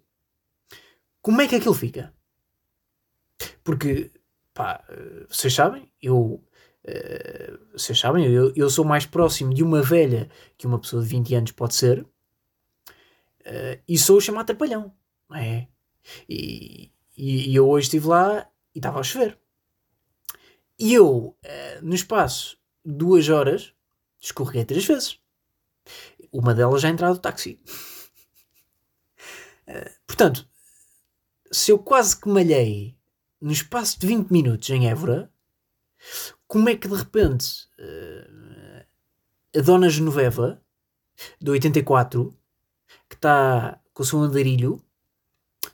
como 1.22 1.42
é 1.42 1.48
que 1.48 1.56
aquilo 1.56 1.74
fica? 1.74 2.14
Porque, 3.64 4.12
pá, 4.54 4.84
vocês 5.30 5.54
sabem, 5.54 5.90
eu. 6.02 6.44
Uh, 6.84 7.60
vocês 7.72 7.98
sabem, 7.98 8.26
eu, 8.26 8.52
eu 8.56 8.70
sou 8.70 8.84
mais 8.84 9.06
próximo 9.06 9.54
de 9.54 9.64
uma 9.64 9.82
velha 9.82 10.30
que 10.58 10.68
uma 10.68 10.80
pessoa 10.80 11.02
de 11.02 11.08
20 11.08 11.36
anos 11.36 11.52
pode 11.54 11.76
ser. 11.76 12.06
E 13.88 13.98
sou 13.98 14.18
o 14.18 14.22
chamado 14.22 14.46
trapalhão, 14.46 14.94
não 15.28 15.38
é? 15.38 15.68
E, 16.30 16.92
e, 17.18 17.50
e 17.50 17.56
eu 17.56 17.68
hoje 17.68 17.86
estive 17.86 18.06
lá 18.06 18.48
e 18.76 18.78
estava 18.78 19.00
a 19.00 19.04
chover. 19.04 19.40
E 20.78 20.94
eu, 20.94 21.36
no 21.82 21.96
espaço 21.96 22.60
de 22.86 22.94
duas 22.94 23.28
horas, 23.28 23.74
escorreguei 24.20 24.66
três 24.66 24.86
vezes. 24.86 25.20
Uma 26.32 26.54
delas 26.54 26.82
já 26.82 26.88
a 26.88 26.92
entrada 26.92 27.14
do 27.14 27.20
táxi. 27.20 27.60
Uh, 29.68 29.92
portanto, 30.06 30.48
se 31.52 31.72
eu 31.72 31.80
quase 31.80 32.20
que 32.20 32.30
malhei 32.30 32.98
no 33.42 33.52
espaço 33.52 34.00
de 34.00 34.08
20 34.08 34.30
minutos 34.30 34.70
em 34.70 34.90
Évora, 34.90 35.32
como 36.48 36.70
é 36.70 36.76
que 36.76 36.88
de 36.88 36.96
repente 36.96 37.68
uh, 37.80 38.86
a 39.58 39.62
Dona 39.62 39.90
Genoveva, 39.90 40.62
de 41.40 41.52
84, 41.52 42.34
que 43.08 43.16
está 43.16 43.80
com 43.94 44.04
o 44.04 44.06
seu 44.06 44.20
andarilho, 44.20 44.84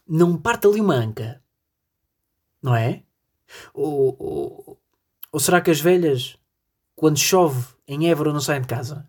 não 0.08 0.38
parte 0.38 0.68
ali 0.68 0.82
uma 0.82 0.96
anca? 0.96 1.44
Não 2.62 2.76
é? 2.76 3.04
Ou, 3.74 4.16
ou, 4.18 4.82
ou 5.32 5.40
será 5.40 5.62
que 5.62 5.70
as 5.70 5.80
velhas, 5.80 6.38
quando 6.96 7.18
chove 7.18 7.76
em 7.88 8.10
Évora, 8.10 8.34
não 8.34 8.42
saem 8.42 8.62
de 8.62 8.68
casa? 8.68 9.08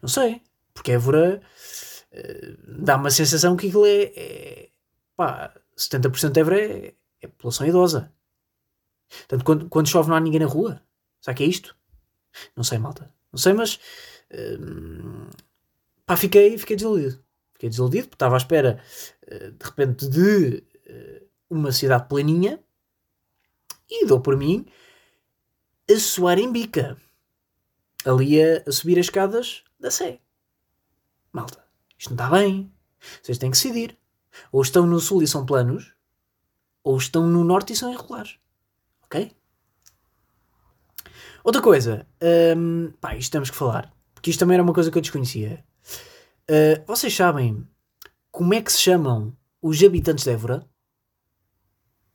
Não 0.00 0.08
sei, 0.08 0.42
porque 0.80 0.92
Évora 0.92 1.42
uh, 2.10 2.82
dá 2.82 2.96
uma 2.96 3.10
sensação 3.10 3.54
que 3.54 3.68
aquilo 3.68 3.84
é. 3.84 4.02
é 4.16 4.68
pá, 5.14 5.54
70% 5.76 6.30
de 6.30 6.40
Évora 6.40 6.58
é, 6.58 6.94
é 7.20 7.26
população 7.28 7.66
idosa. 7.66 8.10
Portanto, 9.08 9.44
quando, 9.44 9.68
quando 9.68 9.88
chove 9.88 10.08
não 10.08 10.16
há 10.16 10.20
ninguém 10.20 10.40
na 10.40 10.46
rua. 10.46 10.82
Será 11.20 11.34
que 11.34 11.42
é 11.42 11.46
isto? 11.46 11.76
Não 12.56 12.64
sei, 12.64 12.78
malta. 12.78 13.12
Não 13.30 13.38
sei, 13.38 13.52
mas. 13.52 13.74
Uh, 14.32 15.28
pá, 16.06 16.16
fiquei, 16.16 16.56
fiquei 16.56 16.76
desiludido. 16.76 17.22
Fiquei 17.52 17.68
desiludido 17.68 18.08
porque 18.08 18.16
estava 18.16 18.36
à 18.36 18.38
espera, 18.38 18.82
uh, 19.26 19.50
de 19.50 19.64
repente, 19.64 20.08
de 20.08 20.64
uma 21.50 21.72
cidade 21.72 22.08
planinha 22.08 22.58
e 23.88 24.06
dou 24.06 24.20
por 24.20 24.36
mim 24.36 24.66
a 25.90 25.98
suar 25.98 26.38
em 26.38 26.50
bica. 26.50 26.96
Ali 28.04 28.42
a, 28.42 28.64
a 28.66 28.72
subir 28.72 28.98
as 28.98 29.06
escadas 29.06 29.62
da 29.78 29.90
Sé. 29.90 30.20
Malta, 31.32 31.64
isto 31.98 32.10
não 32.10 32.24
está 32.24 32.30
bem. 32.36 32.72
Vocês 33.22 33.38
têm 33.38 33.50
que 33.50 33.56
decidir. 33.56 33.98
Ou 34.52 34.62
estão 34.62 34.86
no 34.86 35.00
sul 35.00 35.22
e 35.22 35.26
são 35.26 35.44
planos, 35.44 35.94
ou 36.82 36.96
estão 36.96 37.26
no 37.26 37.44
norte 37.44 37.72
e 37.72 37.76
são 37.76 37.92
irregulares. 37.92 38.38
Ok? 39.04 39.36
Outra 41.42 41.62
coisa, 41.62 42.06
um, 42.56 42.92
pá, 43.00 43.16
isto 43.16 43.32
temos 43.32 43.50
que 43.50 43.56
falar, 43.56 43.92
porque 44.14 44.30
isto 44.30 44.38
também 44.40 44.54
era 44.54 44.62
uma 44.62 44.74
coisa 44.74 44.90
que 44.90 44.98
eu 44.98 45.02
desconhecia. 45.02 45.64
Uh, 46.48 46.84
vocês 46.86 47.14
sabem 47.14 47.66
como 48.30 48.54
é 48.54 48.62
que 48.62 48.72
se 48.72 48.78
chamam 48.78 49.36
os 49.62 49.82
habitantes 49.82 50.24
de 50.24 50.30
Évora? 50.30 50.68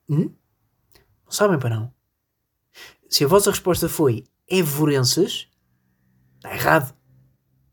Hum? 0.08 0.34
Não 1.26 1.32
sabem 1.32 1.60
para 1.60 1.76
não? 1.76 1.94
Se 3.10 3.24
a 3.24 3.28
vossa 3.28 3.50
resposta 3.50 3.90
foi 3.90 4.26
Evorenses, 4.48 5.50
está 6.36 6.54
errado. 6.54 6.96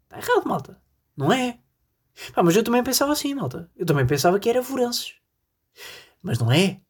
Está 0.05 0.19
errado, 0.19 0.49
malta. 0.49 0.82
Não 1.17 1.33
é? 1.33 1.59
Pá, 2.35 2.43
mas 2.43 2.57
eu 2.57 2.65
também 2.65 2.83
pensava 2.83 3.13
assim, 3.13 3.35
malta. 3.35 3.71
Eu 3.77 3.87
também 3.87 4.07
pensava 4.07 4.39
que 4.39 4.49
era 4.49 4.63
Vorenses. 4.63 5.15
Mas 6.23 6.39
não 6.39 6.51
é. 6.53 6.81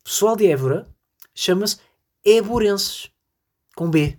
O 0.00 0.04
pessoal 0.04 0.36
de 0.36 0.46
Évora 0.46 0.86
chama-se 1.34 1.78
Eborenses. 2.24 3.10
Com 3.74 3.90
B. 3.90 4.18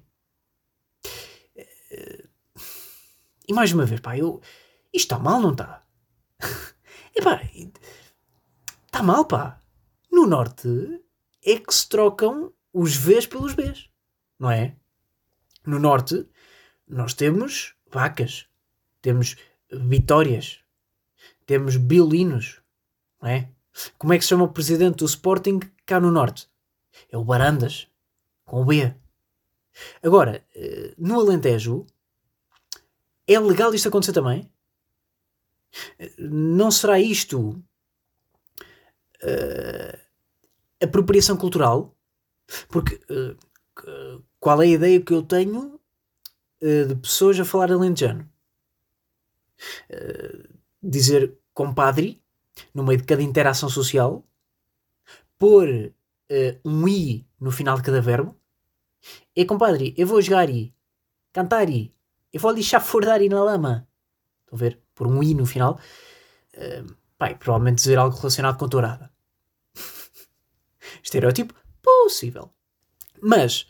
E 3.47 3.53
mais 3.53 3.71
uma 3.73 3.85
vez, 3.85 3.99
pá, 3.99 4.17
eu. 4.17 4.41
Isto 4.93 5.13
está 5.13 5.19
mal, 5.19 5.41
não 5.41 5.51
está? 5.51 5.83
Epá, 7.15 7.41
está 8.85 9.03
mal, 9.03 9.25
pá. 9.25 9.59
No 10.11 10.25
Norte 10.25 10.67
é 11.43 11.57
que 11.57 11.73
se 11.73 11.87
trocam 11.87 12.53
os 12.73 12.95
Vs 12.95 13.27
pelos 13.27 13.53
Bs, 13.53 13.89
não 14.39 14.49
é? 14.49 14.75
No 15.65 15.79
norte, 15.79 16.27
nós 16.87 17.13
temos 17.13 17.75
vacas, 17.91 18.47
temos 19.01 19.35
vitórias, 19.71 20.59
temos 21.45 21.77
biolinos, 21.77 22.61
não 23.21 23.29
é? 23.29 23.49
Como 23.97 24.13
é 24.13 24.17
que 24.17 24.23
se 24.23 24.29
chama 24.29 24.43
o 24.43 24.51
presidente 24.51 24.97
do 24.97 25.05
Sporting 25.05 25.59
cá 25.85 25.99
no 25.99 26.11
norte? 26.11 26.47
É 27.09 27.17
o 27.17 27.23
Barandas, 27.23 27.87
com 28.45 28.61
o 28.61 28.65
B. 28.65 28.93
Agora, 30.03 30.45
eh, 30.53 30.93
no 30.97 31.19
Alentejo, 31.19 31.85
é 33.27 33.39
legal 33.39 33.73
isto 33.73 33.87
acontecer 33.87 34.13
também? 34.13 34.49
Não 36.17 36.69
será 36.69 36.99
isto 36.99 37.51
uh, 39.23 39.99
apropriação 40.81 41.37
cultural? 41.37 41.95
Porque 42.67 42.99
uh, 43.09 44.23
qual 44.39 44.61
é 44.61 44.65
a 44.65 44.69
ideia 44.69 45.01
que 45.01 45.13
eu 45.13 45.23
tenho 45.23 45.79
uh, 46.61 46.85
de 46.87 46.95
pessoas 46.95 47.39
a 47.39 47.45
falar 47.45 47.71
alentejano? 47.71 48.30
Uh, 49.89 50.57
dizer 50.81 51.37
compadre 51.53 52.21
no 52.73 52.83
meio 52.83 52.99
de 52.99 53.05
cada 53.05 53.21
interação 53.21 53.69
social, 53.69 54.25
pôr 55.37 55.93
um 56.63 56.87
i 56.87 57.27
no 57.39 57.51
final 57.51 57.75
de 57.75 57.83
cada 57.83 58.01
verbo. 58.01 58.39
É 59.35 59.43
compadre, 59.43 59.93
eu 59.97 60.07
vou 60.07 60.21
jogar 60.21 60.49
i, 60.49 60.73
cantar 61.33 61.69
i, 61.69 61.93
eu 62.31 62.39
vou 62.39 62.51
lhe 62.51 62.63
chafurdar 62.63 63.21
i 63.21 63.29
na 63.29 63.43
lama. 63.43 63.87
Estão 64.41 64.57
a 64.57 64.59
ver? 64.59 64.79
Por 64.95 65.07
um 65.07 65.21
i 65.21 65.33
no 65.33 65.45
final. 65.45 65.79
Pai, 67.21 67.35
provavelmente 67.35 67.75
dizer 67.75 67.99
algo 67.99 68.17
relacionado 68.17 68.57
com 68.57 68.67
tourada. 68.67 69.13
Estereótipo? 71.03 71.53
Possível. 71.79 72.51
Mas, 73.21 73.67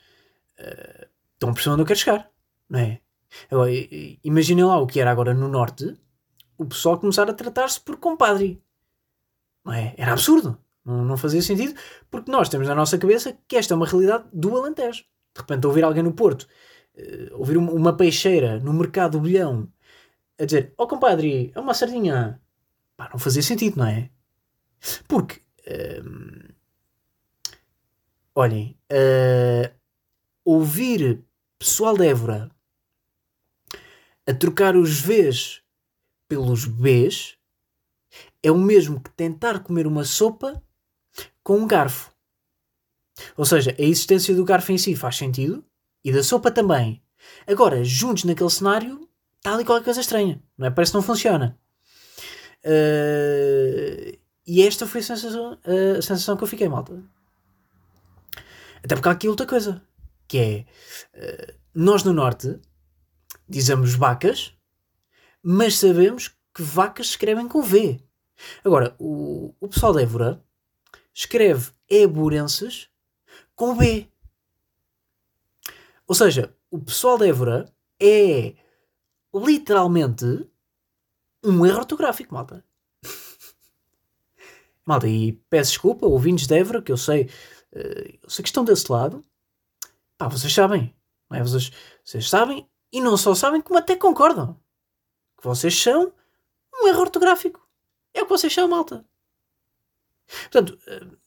uh, 0.57 1.05
estão 1.33 1.49
a 1.49 1.53
perceber 1.53 1.73
onde 1.73 1.81
eu 1.81 1.85
quero 1.85 1.99
chegar, 1.99 2.31
não 2.69 2.79
é? 2.79 3.01
Agora, 3.49 3.71
imaginem 4.23 4.65
lá 4.65 4.79
o 4.79 4.87
que 4.87 4.99
era 4.99 5.11
agora 5.11 5.33
no 5.33 5.47
Norte, 5.47 5.95
o 6.57 6.65
pessoal 6.65 6.99
começar 6.99 7.29
a 7.29 7.33
tratar-se 7.33 7.79
por 7.79 7.97
compadre. 7.97 8.61
Não 9.63 9.73
é? 9.73 9.93
Era 9.97 10.13
absurdo. 10.13 10.57
Não, 10.83 11.15
fazia 11.15 11.41
sentido, 11.41 11.79
porque 12.09 12.31
nós 12.31 12.49
temos 12.49 12.67
na 12.67 12.73
nossa 12.73 12.97
cabeça 12.97 13.37
que 13.47 13.55
esta 13.55 13.73
é 13.73 13.77
uma 13.77 13.85
realidade 13.85 14.25
do 14.33 14.57
Alentejo. 14.57 15.03
De 15.33 15.41
repente, 15.41 15.67
ouvir 15.67 15.83
alguém 15.83 16.01
no 16.01 16.13
Porto, 16.13 16.47
uh, 16.95 17.37
ouvir 17.37 17.57
uma 17.57 17.95
peixeira 17.95 18.59
no 18.59 18.73
mercado 18.73 19.13
do 19.13 19.21
bilhão 19.21 19.71
a 20.39 20.45
dizer: 20.45 20.73
Oh 20.77 20.87
compadre, 20.87 21.51
é 21.53 21.59
uma 21.59 21.73
sardinha. 21.73 22.41
Pá, 22.97 23.09
não 23.11 23.19
fazia 23.19 23.43
sentido, 23.43 23.77
não 23.77 23.85
é? 23.85 24.09
Porque, 25.07 25.41
hum, 26.03 26.49
olhem, 28.33 28.77
uh, 28.91 29.71
ouvir 30.43 31.23
pessoal 31.59 31.95
de 31.95 32.07
Évora 32.07 32.49
a 34.31 34.33
trocar 34.33 34.77
os 34.77 35.01
Vs 35.01 35.61
pelos 36.29 36.65
Bs 36.65 37.35
é 38.41 38.49
o 38.49 38.57
mesmo 38.57 39.01
que 39.01 39.09
tentar 39.11 39.59
comer 39.59 39.85
uma 39.85 40.05
sopa 40.05 40.63
com 41.43 41.57
um 41.57 41.67
garfo. 41.67 42.11
Ou 43.35 43.43
seja, 43.43 43.75
a 43.77 43.81
existência 43.81 44.33
do 44.33 44.45
garfo 44.45 44.71
em 44.71 44.77
si 44.77 44.95
faz 44.95 45.17
sentido 45.17 45.65
e 46.01 46.13
da 46.13 46.23
sopa 46.23 46.49
também. 46.49 47.03
Agora, 47.45 47.83
juntos 47.83 48.23
naquele 48.23 48.49
cenário, 48.49 49.05
está 49.35 49.53
ali 49.53 49.65
qualquer 49.65 49.83
coisa 49.83 49.99
estranha, 49.99 50.41
não 50.57 50.67
é? 50.67 50.71
Parece 50.71 50.93
que 50.93 50.97
não 50.97 51.03
funciona. 51.03 51.59
Uh, 52.63 54.17
e 54.47 54.61
esta 54.65 54.87
foi 54.87 55.01
a 55.01 55.03
sensação, 55.03 55.59
a 55.65 56.01
sensação 56.01 56.37
que 56.37 56.43
eu 56.43 56.47
fiquei, 56.47 56.69
malta. 56.69 57.03
Até 58.81 58.95
porque 58.95 59.09
há 59.09 59.11
aqui 59.11 59.27
outra 59.27 59.45
coisa, 59.45 59.85
que 60.25 60.37
é 60.37 60.65
uh, 61.19 61.53
nós 61.75 62.03
no 62.03 62.13
Norte 62.13 62.61
dizemos 63.51 63.93
vacas, 63.93 64.55
mas 65.43 65.77
sabemos 65.77 66.29
que 66.53 66.61
vacas 66.61 67.07
escrevem 67.07 67.47
com 67.47 67.61
V. 67.61 67.99
Agora, 68.63 68.95
o, 68.97 69.53
o 69.59 69.67
pessoal 69.67 69.93
de 69.93 70.03
Évora 70.03 70.43
escreve 71.13 71.71
eburenses 71.89 72.89
com 73.55 73.75
B. 73.75 74.07
Ou 76.07 76.15
seja, 76.15 76.55
o 76.69 76.79
pessoal 76.79 77.17
de 77.17 77.27
Évora 77.27 77.71
é 77.99 78.55
literalmente 79.33 80.25
um 81.43 81.65
erro 81.65 81.79
ortográfico, 81.79 82.33
malta. 82.33 82.63
malta, 84.85 85.07
e 85.07 85.33
peço 85.49 85.71
desculpa, 85.71 86.05
ouvintes 86.05 86.47
de 86.47 86.57
Évora, 86.57 86.81
que 86.81 86.91
eu 86.91 86.97
sei, 86.97 87.29
uh, 87.73 88.19
eu 88.23 88.29
sei 88.29 88.43
que 88.43 88.49
estão 88.49 88.63
desse 88.63 88.91
lado. 88.91 89.23
Pá, 90.17 90.27
vocês 90.27 90.53
sabem. 90.53 90.93
Não 91.29 91.37
é? 91.37 91.43
vocês, 91.43 91.71
vocês 92.03 92.29
sabem 92.29 92.67
e 92.91 92.99
não 92.99 93.15
só 93.17 93.33
sabem, 93.33 93.61
como 93.61 93.79
até 93.79 93.95
concordam. 93.95 94.59
Que 95.37 95.43
vocês 95.43 95.79
são 95.79 96.13
um 96.73 96.87
erro 96.87 97.01
ortográfico. 97.01 97.65
É 98.13 98.21
o 98.21 98.25
que 98.25 98.31
vocês 98.31 98.53
são, 98.53 98.67
malta. 98.67 99.05
Portanto, 100.43 100.77
uh, 100.87 101.17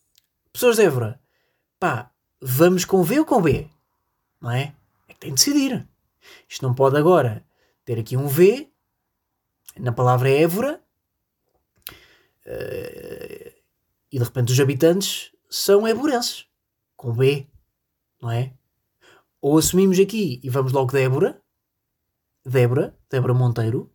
pessoas 0.53 0.77
de 0.77 0.83
Évora, 0.83 1.21
pá, 1.79 2.11
vamos 2.41 2.85
com 2.85 3.03
V 3.03 3.21
ou 3.21 3.25
com 3.25 3.41
B? 3.41 3.69
Não 4.41 4.51
é? 4.51 4.75
É 5.09 5.15
que 5.15 5.21
tem 5.21 5.31
de 5.31 5.37
decidir. 5.37 5.89
Isto 6.49 6.67
não 6.67 6.75
pode 6.75 6.97
agora 6.97 7.45
ter 7.85 7.99
aqui 7.99 8.17
um 8.17 8.27
V 8.27 8.71
na 9.79 9.93
palavra 9.93 10.31
Évora 10.31 10.83
uh, 12.47 13.55
e 14.11 14.19
de 14.19 14.25
repente 14.25 14.53
os 14.53 14.61
habitantes 14.61 15.33
são 15.51 15.87
éborenses 15.87 16.47
com 16.97 17.13
B, 17.13 17.47
não 18.21 18.31
é? 18.31 18.55
Ou 19.41 19.59
assumimos 19.59 19.99
aqui 19.99 20.41
e 20.43 20.49
vamos 20.49 20.73
logo 20.73 20.93
Débora, 20.93 21.43
Débora, 22.45 22.97
Débora 23.09 23.35
Monteiro, 23.35 23.91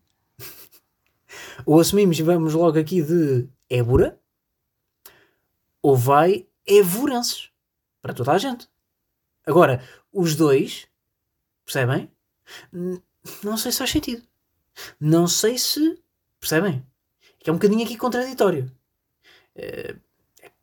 ou 1.65 1.79
assumimos 1.79 2.19
e 2.19 2.23
vamos 2.23 2.53
logo 2.53 2.79
aqui 2.79 3.01
de 3.01 3.47
Ébora, 3.69 4.19
ou 5.81 5.95
vai 5.95 6.47
Évorenses 6.65 7.51
para 8.01 8.13
toda 8.13 8.31
a 8.31 8.37
gente. 8.37 8.69
Agora, 9.45 9.83
os 10.11 10.35
dois, 10.35 10.87
percebem? 11.65 12.11
não 13.43 13.57
sei 13.57 13.71
se 13.71 13.77
faz 13.77 13.89
sentido. 13.89 14.23
Não 14.99 15.27
sei 15.27 15.57
se. 15.57 16.01
Percebem? 16.39 16.85
Que 17.39 17.49
é 17.49 17.53
um 17.53 17.57
bocadinho 17.57 17.83
aqui 17.83 17.97
contraditório. 17.97 18.71
Uh, 19.55 19.99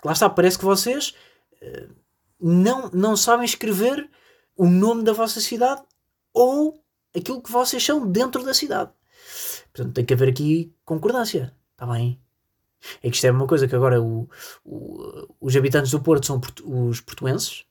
lá 0.05 0.13
está, 0.13 0.31
parece 0.31 0.59
que 0.59 0.65
vocês 0.65 1.15
uh, 1.61 1.95
não, 2.41 2.89
não 2.91 3.17
sabem 3.17 3.45
escrever 3.45 4.09
o 4.57 4.67
nome 4.67 5.03
da 5.03 5.13
vossa 5.13 5.41
cidade 5.41 5.83
ou 6.33 6.83
aquilo 7.17 7.43
que 7.43 7.51
vocês 7.51 7.83
são 7.85 8.11
dentro 8.11 8.45
da 8.45 8.55
cidade. 8.55 8.91
Portanto, 9.73 9.95
tem 9.95 10.05
que 10.05 10.15
haver 10.15 10.29
aqui 10.29 10.73
concordância. 10.85 11.55
Está 11.73 11.87
bem? 11.87 12.21
É 13.03 13.11
que 13.11 13.17
isto 13.17 13.27
é 13.27 13.31
uma 13.31 13.47
coisa 13.47 13.67
que 13.67 13.75
agora 13.75 14.01
o, 14.01 14.29
o, 14.65 15.35
os 15.41 15.57
habitantes 15.57 15.91
do 15.91 16.01
Porto 16.01 16.27
são 16.27 16.41
os 16.65 17.01
portuenses 17.01 17.65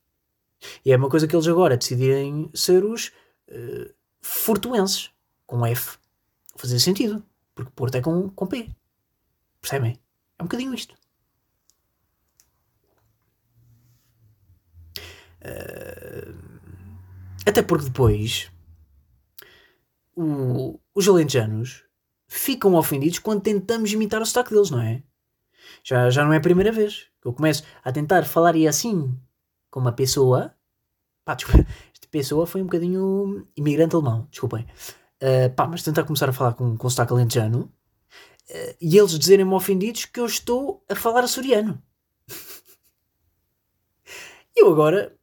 e 0.84 0.92
é 0.92 0.98
uma 0.98 1.10
coisa 1.10 1.28
que 1.28 1.36
eles 1.36 1.48
agora 1.48 1.78
decidirem 1.78 2.50
ser 2.54 2.84
os 2.84 3.12
uh, 3.50 3.94
fortuenses, 4.22 5.12
com 5.46 5.66
F. 5.66 5.98
Fazer 6.56 6.80
sentido, 6.80 7.24
porque 7.54 7.72
Porto 7.76 7.96
é 7.96 8.02
com, 8.02 8.30
com 8.30 8.48
P. 8.48 8.70
Percebem? 9.62 10.00
É 10.38 10.44
um 10.44 10.46
bocadinho 10.46 10.74
isto. 10.74 10.96
Uh, 15.42 16.34
até 17.46 17.62
porque 17.62 17.86
depois 17.86 18.52
o, 20.16 20.80
os 20.94 21.08
alentejanos 21.08 21.84
ficam 22.28 22.76
ofendidos 22.76 23.20
quando 23.20 23.42
tentamos 23.42 23.92
imitar 23.92 24.22
o 24.22 24.26
sotaque 24.26 24.54
deles, 24.54 24.70
não 24.70 24.82
é? 24.82 25.04
Já, 25.84 26.10
já 26.10 26.24
não 26.24 26.34
é 26.34 26.38
a 26.38 26.42
primeira 26.42 26.72
vez 26.72 27.08
que 27.22 27.28
eu 27.28 27.34
começo 27.34 27.64
a 27.84 27.92
tentar 27.92 28.24
falar 28.24 28.56
e 28.56 28.68
assim 28.68 29.18
com 29.70 29.80
uma 29.80 29.92
pessoa. 29.92 30.56
Pá, 31.24 31.36
desculpa, 31.36 31.68
esta 31.94 32.08
pessoa 32.10 32.48
foi 32.48 32.62
um 32.62 32.66
bocadinho 32.66 33.48
imigrante 33.56 33.96
alemão, 33.96 34.28
desculpem. 34.32 34.66
Uh, 35.22 35.54
pá, 35.56 35.68
mas 35.68 35.84
tentar 35.84 36.04
começar 36.04 36.30
a 36.30 36.34
falar 36.34 36.54
com, 36.54 36.78
com 36.78 36.90
sotaque 36.90 37.14
alentejano 37.14 37.72
uh, 38.50 38.76
e 38.82 38.98
eles 38.98 39.18
dizerem-me 39.18 39.54
ofendidos 39.54 40.06
que 40.06 40.20
eu 40.20 40.26
estou 40.26 40.84
a 40.90 40.96
falar 40.96 41.24
açoriano. 41.24 41.82
Eu 44.58 44.72
agora, 44.72 45.14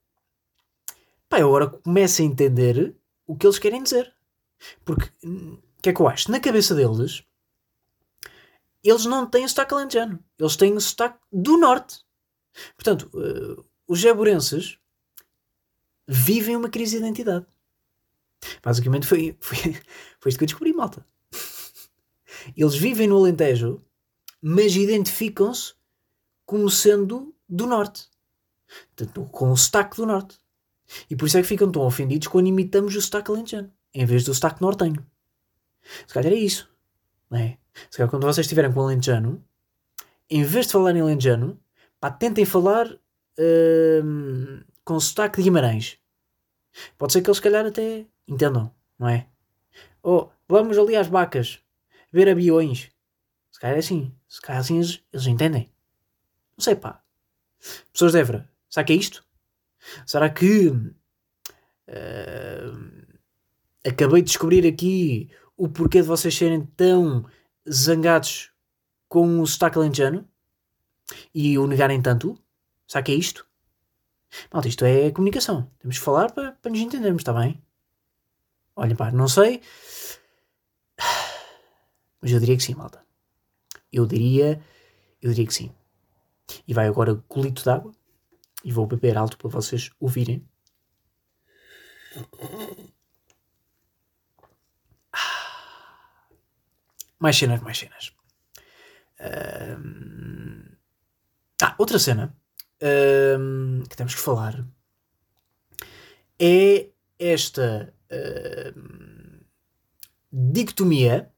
pá, 1.26 1.40
eu 1.40 1.48
agora 1.48 1.66
começo 1.66 2.20
a 2.20 2.24
entender 2.26 2.94
o 3.26 3.34
que 3.34 3.46
eles 3.46 3.58
querem 3.58 3.82
dizer. 3.82 4.14
Porque, 4.84 5.10
o 5.24 5.28
hum, 5.28 5.62
que 5.80 5.90
é 5.90 5.92
que 5.92 6.00
eu 6.00 6.08
acho? 6.08 6.30
Na 6.30 6.40
cabeça 6.40 6.74
deles, 6.74 7.24
eles 8.82 9.04
não 9.04 9.26
têm 9.26 9.46
sotaque 9.46 9.74
alentejano. 9.74 10.22
Eles 10.38 10.56
têm 10.56 10.74
o 10.74 10.80
sotaque 10.80 11.18
do 11.32 11.56
norte. 11.56 12.04
Portanto, 12.76 13.10
uh, 13.14 13.64
os 13.86 13.98
jaburenses 13.98 14.78
vivem 16.06 16.56
uma 16.56 16.68
crise 16.68 16.92
de 16.92 17.04
identidade. 17.04 17.46
Basicamente 18.62 19.06
foi, 19.06 19.36
foi, 19.40 19.56
foi 20.20 20.28
isto 20.28 20.38
que 20.38 20.44
eu 20.44 20.48
descobri, 20.48 20.72
malta. 20.72 21.06
Eles 22.56 22.74
vivem 22.74 23.06
no 23.06 23.18
Alentejo, 23.18 23.80
mas 24.40 24.74
identificam-se 24.74 25.74
como 26.44 26.68
sendo 26.68 27.34
do 27.48 27.66
Norte. 27.66 28.08
Portanto, 28.96 29.28
com 29.30 29.52
o 29.52 29.56
sotaque 29.56 29.96
do 29.96 30.06
Norte. 30.06 30.38
E 31.08 31.14
por 31.14 31.26
isso 31.26 31.38
é 31.38 31.42
que 31.42 31.48
ficam 31.48 31.70
tão 31.70 31.82
ofendidos 31.82 32.28
quando 32.28 32.48
imitamos 32.48 32.94
o 32.96 33.00
sotaque 33.00 33.30
alentejano, 33.30 33.72
em 33.94 34.04
vez 34.04 34.24
do 34.24 34.34
sotaque 34.34 34.60
nortenho. 34.60 35.04
Se 36.06 36.14
calhar 36.14 36.32
é 36.32 36.36
isso. 36.36 36.70
Não 37.30 37.38
é? 37.38 37.58
Se 37.90 37.98
calhar 37.98 38.10
quando 38.10 38.24
vocês 38.24 38.44
estiverem 38.44 38.72
com 38.72 38.80
o 38.80 38.84
alentejano, 38.84 39.44
em 40.28 40.44
vez 40.44 40.66
de 40.66 40.72
falarem 40.72 41.02
alentejano, 41.02 41.60
pá, 42.00 42.10
tentem 42.10 42.44
falar 42.44 42.90
uh, 42.92 44.64
com 44.84 45.00
sotaque 45.00 45.38
de 45.38 45.44
Guimarães. 45.44 45.98
Pode 46.96 47.12
ser 47.12 47.22
que 47.22 47.28
eles, 47.28 47.36
se 47.36 47.42
calhar, 47.42 47.66
até 47.66 48.06
entendam, 48.26 48.74
não 48.98 49.08
é? 49.08 49.26
Ou 50.02 50.24
oh, 50.24 50.30
vamos 50.48 50.78
ali 50.78 50.96
às 50.96 51.06
vacas 51.06 51.60
ver 52.10 52.28
aviões. 52.28 52.90
Se 53.50 53.60
calhar 53.60 53.76
é 53.76 53.80
assim. 53.80 54.14
Se 54.28 54.40
calhar 54.40 54.60
assim 54.60 54.76
eles, 54.76 55.02
eles 55.12 55.26
entendem. 55.26 55.70
Não 56.56 56.64
sei, 56.64 56.74
pá. 56.74 57.02
Pessoas 57.92 58.12
de 58.12 58.20
Évora, 58.20 58.48
será 58.68 58.84
que 58.84 58.92
é 58.92 58.96
isto? 58.96 59.24
Será 60.06 60.30
que 60.30 60.68
uh, 60.68 61.02
acabei 63.86 64.22
de 64.22 64.28
descobrir 64.28 64.66
aqui 64.66 65.30
o 65.56 65.68
porquê 65.68 66.00
de 66.00 66.08
vocês 66.08 66.34
serem 66.34 66.64
tão 66.76 67.24
zangados 67.70 68.50
com 69.08 69.40
o 69.40 69.46
sotaque 69.46 69.78
alentejano 69.78 70.28
e 71.34 71.58
o 71.58 71.66
negarem 71.66 72.00
tanto? 72.00 72.38
Será 72.86 73.02
que 73.02 73.12
é 73.12 73.14
isto? 73.14 73.46
Malta, 74.52 74.68
isto 74.68 74.84
é 74.84 75.10
comunicação. 75.10 75.70
Temos 75.78 75.98
que 75.98 76.04
falar 76.04 76.32
para, 76.32 76.52
para 76.52 76.70
nos 76.70 76.80
entendermos, 76.80 77.20
está 77.20 77.32
bem? 77.32 77.62
Olha, 78.74 78.96
pá, 78.96 79.10
não 79.10 79.28
sei. 79.28 79.60
Mas 82.20 82.30
eu 82.30 82.40
diria 82.40 82.56
que 82.56 82.62
sim, 82.62 82.74
malta. 82.74 83.04
Eu 83.92 84.06
diria, 84.06 84.62
eu 85.20 85.30
diria 85.30 85.46
que 85.46 85.54
sim. 85.54 85.70
E 86.66 86.72
vai 86.72 86.86
agora 86.86 87.22
colito 87.28 87.64
d'água 87.64 87.92
e 88.64 88.72
vou 88.72 88.86
beber 88.86 89.16
alto 89.18 89.36
para 89.36 89.50
vocês 89.50 89.90
ouvirem. 90.00 90.46
Mais 97.22 97.36
cenas, 97.38 97.60
mais 97.60 97.78
cenas. 97.78 98.12
Ah, 101.62 101.76
outra 101.78 102.00
cena 102.00 102.34
que 102.80 103.96
temos 103.96 104.16
que 104.16 104.20
falar 104.20 104.66
é 106.36 106.88
esta 107.16 107.94
dicotomia. 110.32 111.30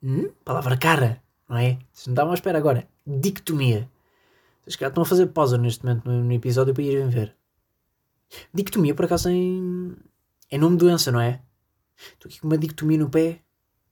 Hum? 0.00 0.30
Palavra 0.44 0.76
cara, 0.78 1.20
não 1.48 1.56
é? 1.56 1.80
Se 1.92 2.08
não 2.08 2.14
dá 2.14 2.30
à 2.30 2.34
espera 2.34 2.56
agora. 2.58 2.88
Dicotomia. 3.04 3.90
Vocês 4.62 4.76
já 4.78 4.86
estão 4.86 5.02
a 5.02 5.06
fazer 5.06 5.26
pausa 5.26 5.58
neste 5.58 5.84
momento 5.84 6.08
no, 6.08 6.22
no 6.22 6.32
episódio 6.32 6.72
para 6.72 6.84
irem 6.84 7.08
ver. 7.08 7.34
Dicotomia, 8.54 8.94
por 8.94 9.06
acaso, 9.06 9.28
em, 9.28 9.96
é 10.48 10.56
nome 10.56 10.76
de 10.76 10.84
doença, 10.84 11.10
não 11.10 11.20
é? 11.20 11.42
Estou 12.12 12.28
aqui 12.28 12.38
com 12.38 12.46
uma 12.46 12.56
dicotomia 12.56 12.98
no 12.98 13.10
pé. 13.10 13.40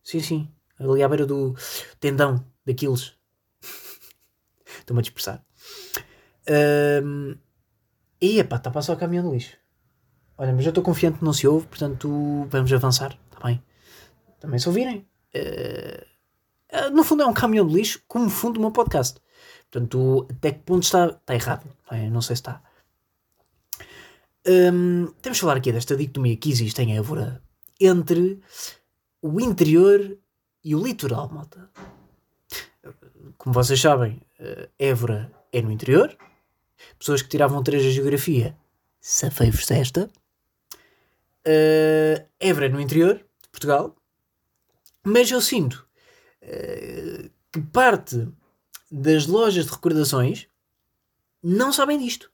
Sim, 0.05 0.21
sim. 0.21 0.49
Ali 0.79 1.03
à 1.03 1.09
beira 1.09 1.27
do 1.27 1.55
tendão 2.01 2.45
daqueles. 2.65 3.15
Estou-me 4.81 5.01
a 5.01 5.03
dispersar. 5.03 5.45
Um, 7.03 7.37
e 8.21 8.39
epá, 8.39 8.57
está 8.57 8.71
a 8.71 8.73
passar 8.73 8.93
o 8.95 8.97
caminhão 8.97 9.29
de 9.29 9.35
lixo. 9.35 9.57
Olha, 10.37 10.53
mas 10.53 10.65
eu 10.65 10.71
estou 10.71 10.85
confiante 10.85 11.19
que 11.19 11.25
não 11.25 11.33
se 11.33 11.47
ouve, 11.47 11.67
portanto 11.67 12.47
vamos 12.49 12.73
avançar, 12.73 13.19
está 13.33 13.47
bem? 13.47 13.63
Também 14.41 14.59
se 14.59 14.69
ouvirem. 14.69 15.07
Uh, 15.35 16.91
no 16.93 17.03
fundo 17.03 17.23
é 17.23 17.27
um 17.27 17.35
caminhão 17.35 17.67
de 17.67 17.75
lixo 17.75 18.03
como 18.07 18.31
fundo 18.31 18.55
do 18.55 18.61
meu 18.61 18.71
podcast. 18.71 19.21
Portanto, 19.71 20.27
até 20.31 20.53
que 20.53 20.61
ponto 20.61 20.85
está, 20.85 21.07
está 21.07 21.35
errado? 21.35 21.69
Não, 21.91 21.99
é? 21.99 22.09
não 22.09 22.21
sei 22.23 22.37
se 22.37 22.43
está. 22.43 22.63
Um, 24.47 25.13
temos 25.21 25.37
de 25.37 25.41
falar 25.41 25.57
aqui 25.57 25.73
desta 25.73 25.97
dicotomia 25.97 26.37
que 26.37 26.51
existe 26.51 26.81
em 26.81 26.97
Évora 26.97 27.43
entre 27.81 28.41
o 29.21 29.41
interior 29.41 30.19
e 30.69 30.75
o 30.75 30.85
litoral, 30.85 31.31
malta. 31.31 31.71
Como 33.39 33.55
vocês 33.55 33.81
sabem, 33.81 34.21
uh, 34.39 34.69
Évora 34.79 35.33
é 35.51 35.63
no 35.63 35.73
interior. 35.73 36.15
Pessoas 36.99 37.23
que 37.23 37.29
tiravam 37.31 37.63
3 37.63 37.83
de 37.85 37.93
geografia, 37.93 38.55
safei-vos 39.01 39.65
desta. 39.65 40.11
Uh, 41.47 42.23
Évora 42.39 42.67
é 42.67 42.69
no 42.69 42.83
interior 42.83 43.15
de 43.15 43.49
Portugal. 43.51 43.97
Mas 45.03 45.31
eu 45.31 45.41
sinto 45.41 45.89
uh, 46.43 47.31
que 47.51 47.63
parte 47.73 48.29
das 48.93 49.27
lojas 49.27 49.65
de 49.65 49.73
recordações 49.73 50.49
não 51.43 51.73
sabem 51.73 51.99
disto. 51.99 52.31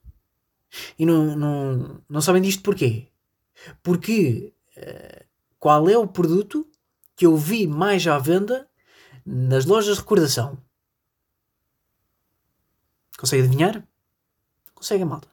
E 0.98 1.06
não, 1.06 1.36
não, 1.36 2.02
não 2.08 2.20
sabem 2.20 2.42
disto 2.42 2.64
porquê? 2.64 3.06
Porque 3.80 4.52
uh, 4.76 5.24
qual 5.60 5.88
é 5.88 5.96
o 5.96 6.08
produto 6.08 6.68
que 7.16 7.26
eu 7.26 7.36
vi 7.36 7.66
mais 7.66 8.06
à 8.06 8.18
venda 8.18 8.68
nas 9.24 9.64
lojas 9.64 9.96
de 9.96 10.00
recordação? 10.00 10.58
Consegue 13.18 13.42
adivinhar? 13.42 13.86
Consegue, 14.74 15.04
malta. 15.04 15.28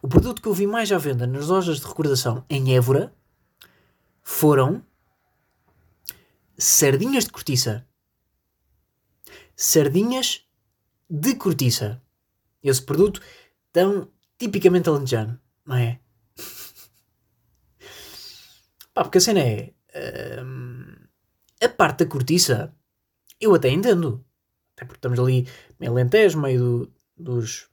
O 0.00 0.08
produto 0.08 0.40
que 0.40 0.48
eu 0.48 0.54
vi 0.54 0.66
mais 0.66 0.90
à 0.90 0.98
venda 0.98 1.26
nas 1.26 1.46
lojas 1.46 1.80
de 1.80 1.86
recordação 1.86 2.44
em 2.48 2.74
Évora 2.74 3.14
foram 4.22 4.82
sardinhas 6.56 7.24
de 7.24 7.30
cortiça. 7.30 7.86
Sardinhas 9.54 10.46
de 11.08 11.34
cortiça. 11.34 12.02
Esse 12.62 12.82
produto 12.82 13.20
tão 13.72 14.10
tipicamente 14.38 14.88
alentejano, 14.88 15.40
não 15.64 15.76
é? 15.76 16.00
Pá, 18.94 19.02
porque 19.02 19.18
a 19.18 19.20
cena 19.20 19.40
é. 19.40 19.74
Hum, 20.42 20.67
a 21.62 21.68
parte 21.68 22.04
da 22.04 22.10
cortiça 22.10 22.74
eu 23.40 23.54
até 23.54 23.68
entendo. 23.68 24.24
Até 24.74 24.84
porque 24.84 24.98
estamos 24.98 25.18
ali 25.18 25.48
meio 25.78 25.92
alentejo, 25.92 26.40
meio 26.40 26.60
do, 26.60 26.92
dos 27.16 27.68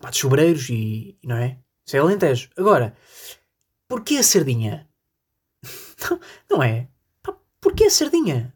pá, 0.00 0.10
dos 0.10 0.18
sobreiros 0.18 0.68
e, 0.68 1.16
não 1.22 1.36
é? 1.36 1.58
Isso 1.86 1.96
é 1.96 2.00
alentejo. 2.00 2.50
Agora, 2.56 2.96
porquê 3.88 4.16
a 4.16 4.22
sardinha? 4.22 4.88
não, 6.10 6.20
não 6.50 6.62
é? 6.62 6.88
Pá, 7.22 7.36
porquê 7.60 7.84
a 7.84 7.90
sardinha? 7.90 8.54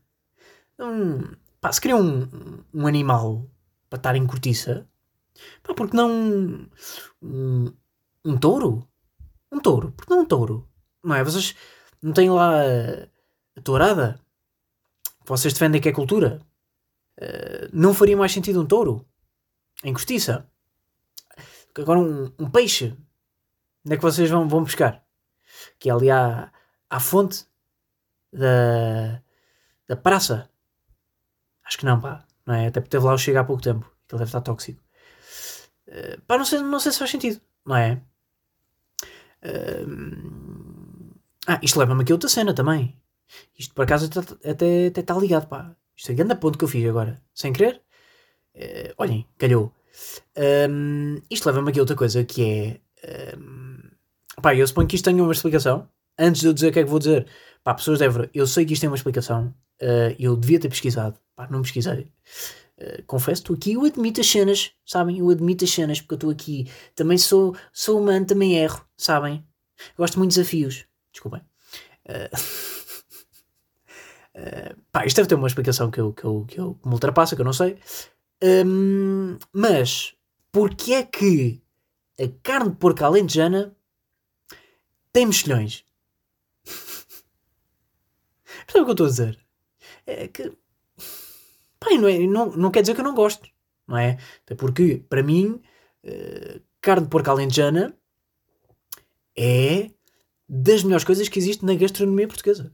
Um, 0.79 1.23
pá, 1.61 1.73
se 1.73 1.81
queria 1.81 1.97
um, 1.97 2.65
um 2.75 2.87
animal 2.87 3.49
para 3.89 3.99
estar 3.99 4.17
em 4.17 4.27
cortiça, 4.27 4.89
pá, 5.62 5.75
porque 5.75 5.97
não 5.97 6.69
um, 7.23 7.73
um, 8.25 8.39
touro? 8.39 8.89
Um 9.53 9.61
touro? 9.61 9.93
Porque 9.93 10.12
não 10.12 10.23
um 10.23 10.27
touro? 10.27 10.69
Não 11.03 11.15
é? 11.15 11.23
Vocês 11.23 11.55
não 12.03 12.12
têm 12.12 12.31
lá 12.31 12.61
a, 13.57 13.61
tourada? 13.61 14.21
Vocês 15.25 15.53
defendem 15.53 15.81
que 15.81 15.88
é 15.88 15.92
cultura? 15.92 16.40
Uh, 17.19 17.69
não 17.73 17.95
faria 17.95 18.16
mais 18.16 18.33
sentido 18.33 18.61
um 18.61 18.66
touro? 18.66 19.07
Em 19.83 19.92
cortiça? 19.92 20.49
Agora 21.77 21.99
um, 21.99 22.33
um, 22.38 22.51
peixe. 22.51 22.97
Onde 23.85 23.95
é 23.95 23.97
que 23.97 24.03
vocês 24.03 24.31
vão, 24.31 24.49
vão 24.49 24.64
pescar? 24.64 25.05
Que 25.79 25.90
é 25.90 25.92
ali 25.92 26.11
à, 26.11 26.53
à 26.88 27.01
fonte 27.01 27.47
da, 28.33 29.23
da 29.87 29.97
praça. 29.97 30.51
Acho 31.64 31.79
que 31.79 31.85
não, 31.85 32.01
pá. 32.01 32.25
Não 32.47 32.55
é? 32.55 32.69
Até 32.69 32.81
porque 32.81 32.90
teve 32.90 33.05
lá 33.05 33.12
o 33.12 33.19
chega 33.19 33.40
há 33.40 33.45
pouco 33.45 33.62
tempo. 33.62 33.85
Que 34.07 34.14
ele 34.14 34.21
deve 34.21 34.29
estar 34.29 34.40
tóxico. 34.40 34.81
Uh, 35.88 36.21
pá, 36.23 36.38
não 36.38 36.45
sei, 36.45 36.61
não 36.61 36.81
sei 36.81 36.92
se 36.92 36.99
faz 36.99 37.11
sentido. 37.11 37.40
Não 37.64 37.77
é? 37.77 38.01
Uh, 39.45 41.14
ah, 41.47 41.61
isto 41.62 41.79
leva-me 41.79 42.03
aqui 42.03 42.12
a 42.12 42.14
outra 42.14 42.29
cena 42.29 42.55
também. 42.55 42.99
Isto 43.59 43.75
por 43.75 43.83
acaso 43.83 44.11
até, 44.45 44.87
está 44.87 45.15
ligado, 45.15 45.49
pá. 45.49 45.75
Isto 45.97 46.12
é 46.12 46.15
grande 46.15 46.37
ponto 46.37 46.59
que 46.59 46.65
eu 46.65 46.69
fiz 46.69 46.89
agora. 46.89 47.21
Sem 47.35 47.53
querer. 47.53 47.81
Uh, 48.55 48.95
olhem, 48.99 49.27
calhou. 49.39 49.73
Um, 50.71 51.21
isto 51.31 51.47
leva-me 51.47 51.71
aqui 51.71 51.79
a 51.79 51.83
outra 51.83 51.97
coisa 51.97 52.25
que 52.25 52.81
é. 53.05 53.37
Um, 53.37 53.79
pá, 54.43 54.55
eu 54.55 54.67
suponho 54.67 54.89
que 54.89 54.97
isto 54.97 55.05
tenha 55.05 55.23
uma 55.23 55.33
explicação. 55.33 55.89
Antes 56.19 56.43
de 56.43 56.49
eu 56.49 56.53
dizer 56.53 56.69
o 56.69 56.73
que 56.73 56.79
é 56.81 56.85
que 56.85 56.89
vou 56.89 56.99
dizer, 56.99 57.27
pá, 57.62 57.75
pessoas 57.75 57.99
de 57.99 58.05
Évora, 58.05 58.31
eu 58.33 58.47
sei 58.47 58.65
que 58.65 58.73
isto 58.73 58.81
tem 58.81 58.91
uma 58.91 58.97
explicação. 58.97 59.55
Uh, 59.81 60.15
eu 60.19 60.37
devia 60.37 60.61
ter 60.61 60.69
pesquisado. 60.69 61.19
Pá, 61.35 61.49
não 61.51 61.62
pesquisei. 61.62 62.11
Uh, 62.79 63.03
confesso, 63.07 63.43
estou 63.43 63.57
aqui, 63.57 63.73
eu 63.73 63.85
admito 63.85 64.21
as 64.21 64.27
cenas, 64.27 64.73
sabem? 64.85 65.19
Eu 65.19 65.31
admito 65.31 65.65
as 65.65 65.71
cenas 65.71 66.01
porque 66.01 66.15
eu 66.15 66.17
estou 66.17 66.31
aqui. 66.31 66.71
Também 66.95 67.19
sou, 67.19 67.57
sou 67.73 68.01
humano, 68.01 68.27
também 68.27 68.57
erro, 68.57 68.85
sabem? 68.97 69.47
Gosto 69.97 70.19
muito 70.19 70.33
de 70.33 70.37
desafios. 70.37 70.85
Desculpem. 71.12 71.41
Uh, 72.09 72.76
uh, 74.37 74.77
pá, 74.92 75.05
isto 75.07 75.16
deve 75.16 75.29
ter 75.29 75.35
uma 75.35 75.49
explicação 75.49 75.90
que 75.90 76.01
eu, 76.01 76.12
que 76.12 76.25
eu, 76.25 76.44
que 76.46 76.61
eu 76.61 76.79
me 76.85 76.92
ultrapassa, 76.92 77.35
que 77.35 77.42
eu 77.42 77.46
não 77.46 77.53
sei. 77.53 77.79
Um, 78.42 79.38
mas, 79.53 80.14
porque 80.53 80.92
é 80.92 81.03
que 81.03 81.62
a 82.20 82.29
carne 82.42 82.70
de 82.70 82.77
porco 82.77 83.05
alentejana 83.05 83.75
tem 85.12 85.27
mexilhões? 85.27 85.85
Percebe 88.66 88.81
o 88.81 88.85
que 88.85 88.90
eu 88.90 88.92
estou 88.92 89.07
a 89.07 89.11
dizer? 89.11 89.38
É 90.07 90.29
que. 90.29 90.53
Pai, 91.81 91.99
não, 91.99 92.09
é, 92.09 92.18
não, 92.18 92.51
não 92.53 92.70
quer 92.70 92.81
dizer 92.83 92.94
que 92.94 93.01
eu 93.01 93.05
não 93.05 93.14
gosto, 93.14 93.49
não 93.87 93.96
é? 93.96 94.18
Até 94.44 94.55
porque, 94.55 95.05
para 95.09 95.22
mim, 95.22 95.62
uh, 96.05 96.61
carne 96.81 97.05
de 97.05 97.11
porco 97.11 97.31
alentejana 97.31 97.96
é 99.37 99.90
das 100.49 100.83
melhores 100.83 101.05
coisas 101.05 101.29
que 101.29 101.38
existe 101.38 101.64
na 101.64 101.75
gastronomia 101.75 102.29
portuguesa. 102.29 102.72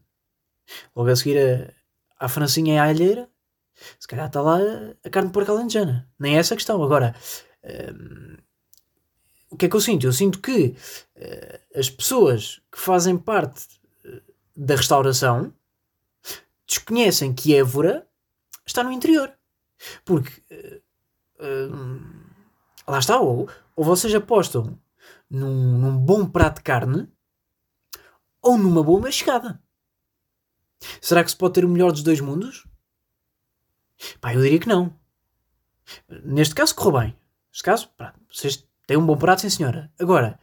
Logo 0.95 1.11
a 1.11 1.17
seguir 1.17 1.39
a, 1.39 2.25
à 2.25 2.29
francinha 2.29 2.75
e 2.75 2.79
à 2.79 2.85
alheira, 2.85 3.29
se 3.99 4.07
calhar 4.07 4.27
está 4.27 4.41
lá 4.41 4.59
a 5.05 5.11
carne 5.11 5.29
de 5.29 5.33
porco 5.33 5.53
alentejana. 5.53 6.09
Nem 6.19 6.37
é 6.37 6.39
essa 6.39 6.55
a 6.55 6.57
questão. 6.57 6.83
Agora, 6.83 7.15
um, 7.65 8.37
o 9.51 9.57
que 9.57 9.67
é 9.67 9.69
que 9.69 9.77
eu 9.77 9.81
sinto? 9.81 10.07
Eu 10.07 10.13
sinto 10.13 10.41
que 10.41 10.75
uh, 11.17 11.79
as 11.79 11.91
pessoas 11.91 12.61
que 12.71 12.79
fazem 12.79 13.19
parte 13.19 13.67
uh, 14.05 14.23
da 14.57 14.77
restauração 14.77 15.53
desconhecem 16.67 17.35
que 17.35 17.55
Évora 17.55 18.07
está 18.65 18.83
no 18.83 18.93
interior. 18.93 19.33
Porque 20.05 20.43
uh, 21.41 22.01
lá 22.87 22.99
está, 22.99 23.21
ou, 23.21 23.49
ou 23.77 23.85
vocês 23.85 24.15
apostam 24.15 24.79
num, 25.29 25.79
num 25.79 25.99
bom 25.99 26.27
prato 26.27 26.57
de 26.57 26.63
carne 26.63 27.09
ou 28.41 28.57
numa 28.57 28.83
boa 28.83 29.11
chegada. 29.11 29.63
Será 31.01 31.23
que 31.25 31.31
se 31.31 31.37
pode 31.37 31.55
ter 31.55 31.65
o 31.65 31.69
melhor 31.69 31.93
dos 31.93 32.03
dois 32.03 32.21
mundos? 32.21 32.67
Pá, 34.21 34.35
eu 34.35 34.43
diria 34.43 34.59
que 34.59 34.69
não. 34.69 34.95
Neste 36.25 36.55
caso 36.55 36.75
correu 36.75 37.01
bem. 37.01 37.17
Neste 37.51 37.63
caso, 37.63 37.89
pá, 37.97 38.15
vocês 38.31 38.67
têm 38.87 38.97
um 38.97 39.07
bom 39.07 39.17
prato, 39.17 39.43
sim 39.43 39.51
senhora. 39.51 39.93
Agora, 39.99 40.39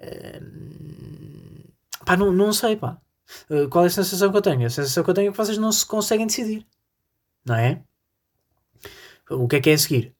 uh, 0.00 1.74
pá, 2.04 2.16
não, 2.16 2.32
não 2.32 2.52
sei, 2.52 2.76
pá. 2.76 3.00
Uh, 3.50 3.68
qual 3.68 3.84
é 3.84 3.88
a 3.88 3.90
sensação 3.90 4.30
que 4.30 4.36
eu 4.36 4.42
tenho? 4.42 4.66
A 4.66 4.70
sensação 4.70 5.04
que 5.04 5.10
eu 5.10 5.14
tenho 5.14 5.28
é 5.28 5.32
que 5.32 5.36
vocês 5.36 5.58
não 5.58 5.72
se 5.72 5.84
conseguem 5.84 6.26
decidir. 6.26 6.66
Não 7.44 7.54
é? 7.54 7.82
O 9.30 9.48
que 9.48 9.56
é 9.56 9.60
que 9.60 9.70
é 9.70 9.74
a 9.74 9.78
seguir? 9.78 10.14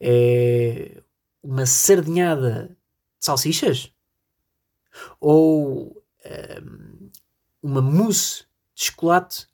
É 0.00 1.02
uma 1.42 1.66
sardinhada 1.66 2.76
de 3.18 3.24
salsichas? 3.24 3.92
Ou 5.20 6.02
um, 6.62 7.10
uma 7.62 7.80
mousse 7.80 8.47
de 8.78 8.84
chocolate 8.84 9.48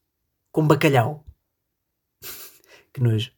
com 0.53 0.67
bacalhau? 0.69 1.25
que 2.93 3.01
nojo. 3.01 3.33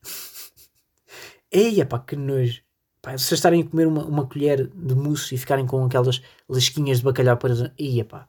Eia 1.50 1.86
pá, 1.86 2.00
que 2.00 2.16
nojo. 2.16 2.60
Pá, 3.00 3.12
vocês 3.12 3.32
estarem 3.32 3.62
a 3.62 3.68
comer 3.68 3.86
uma, 3.86 4.04
uma 4.04 4.26
colher 4.26 4.66
de 4.66 4.94
mousse 4.96 5.36
e 5.36 5.38
ficarem 5.38 5.64
com 5.64 5.84
aquelas 5.84 6.20
lasquinhas 6.48 6.98
de 6.98 7.04
bacalhau 7.04 7.36
para. 7.36 7.72
Eia 7.78 8.04
pá. 8.04 8.28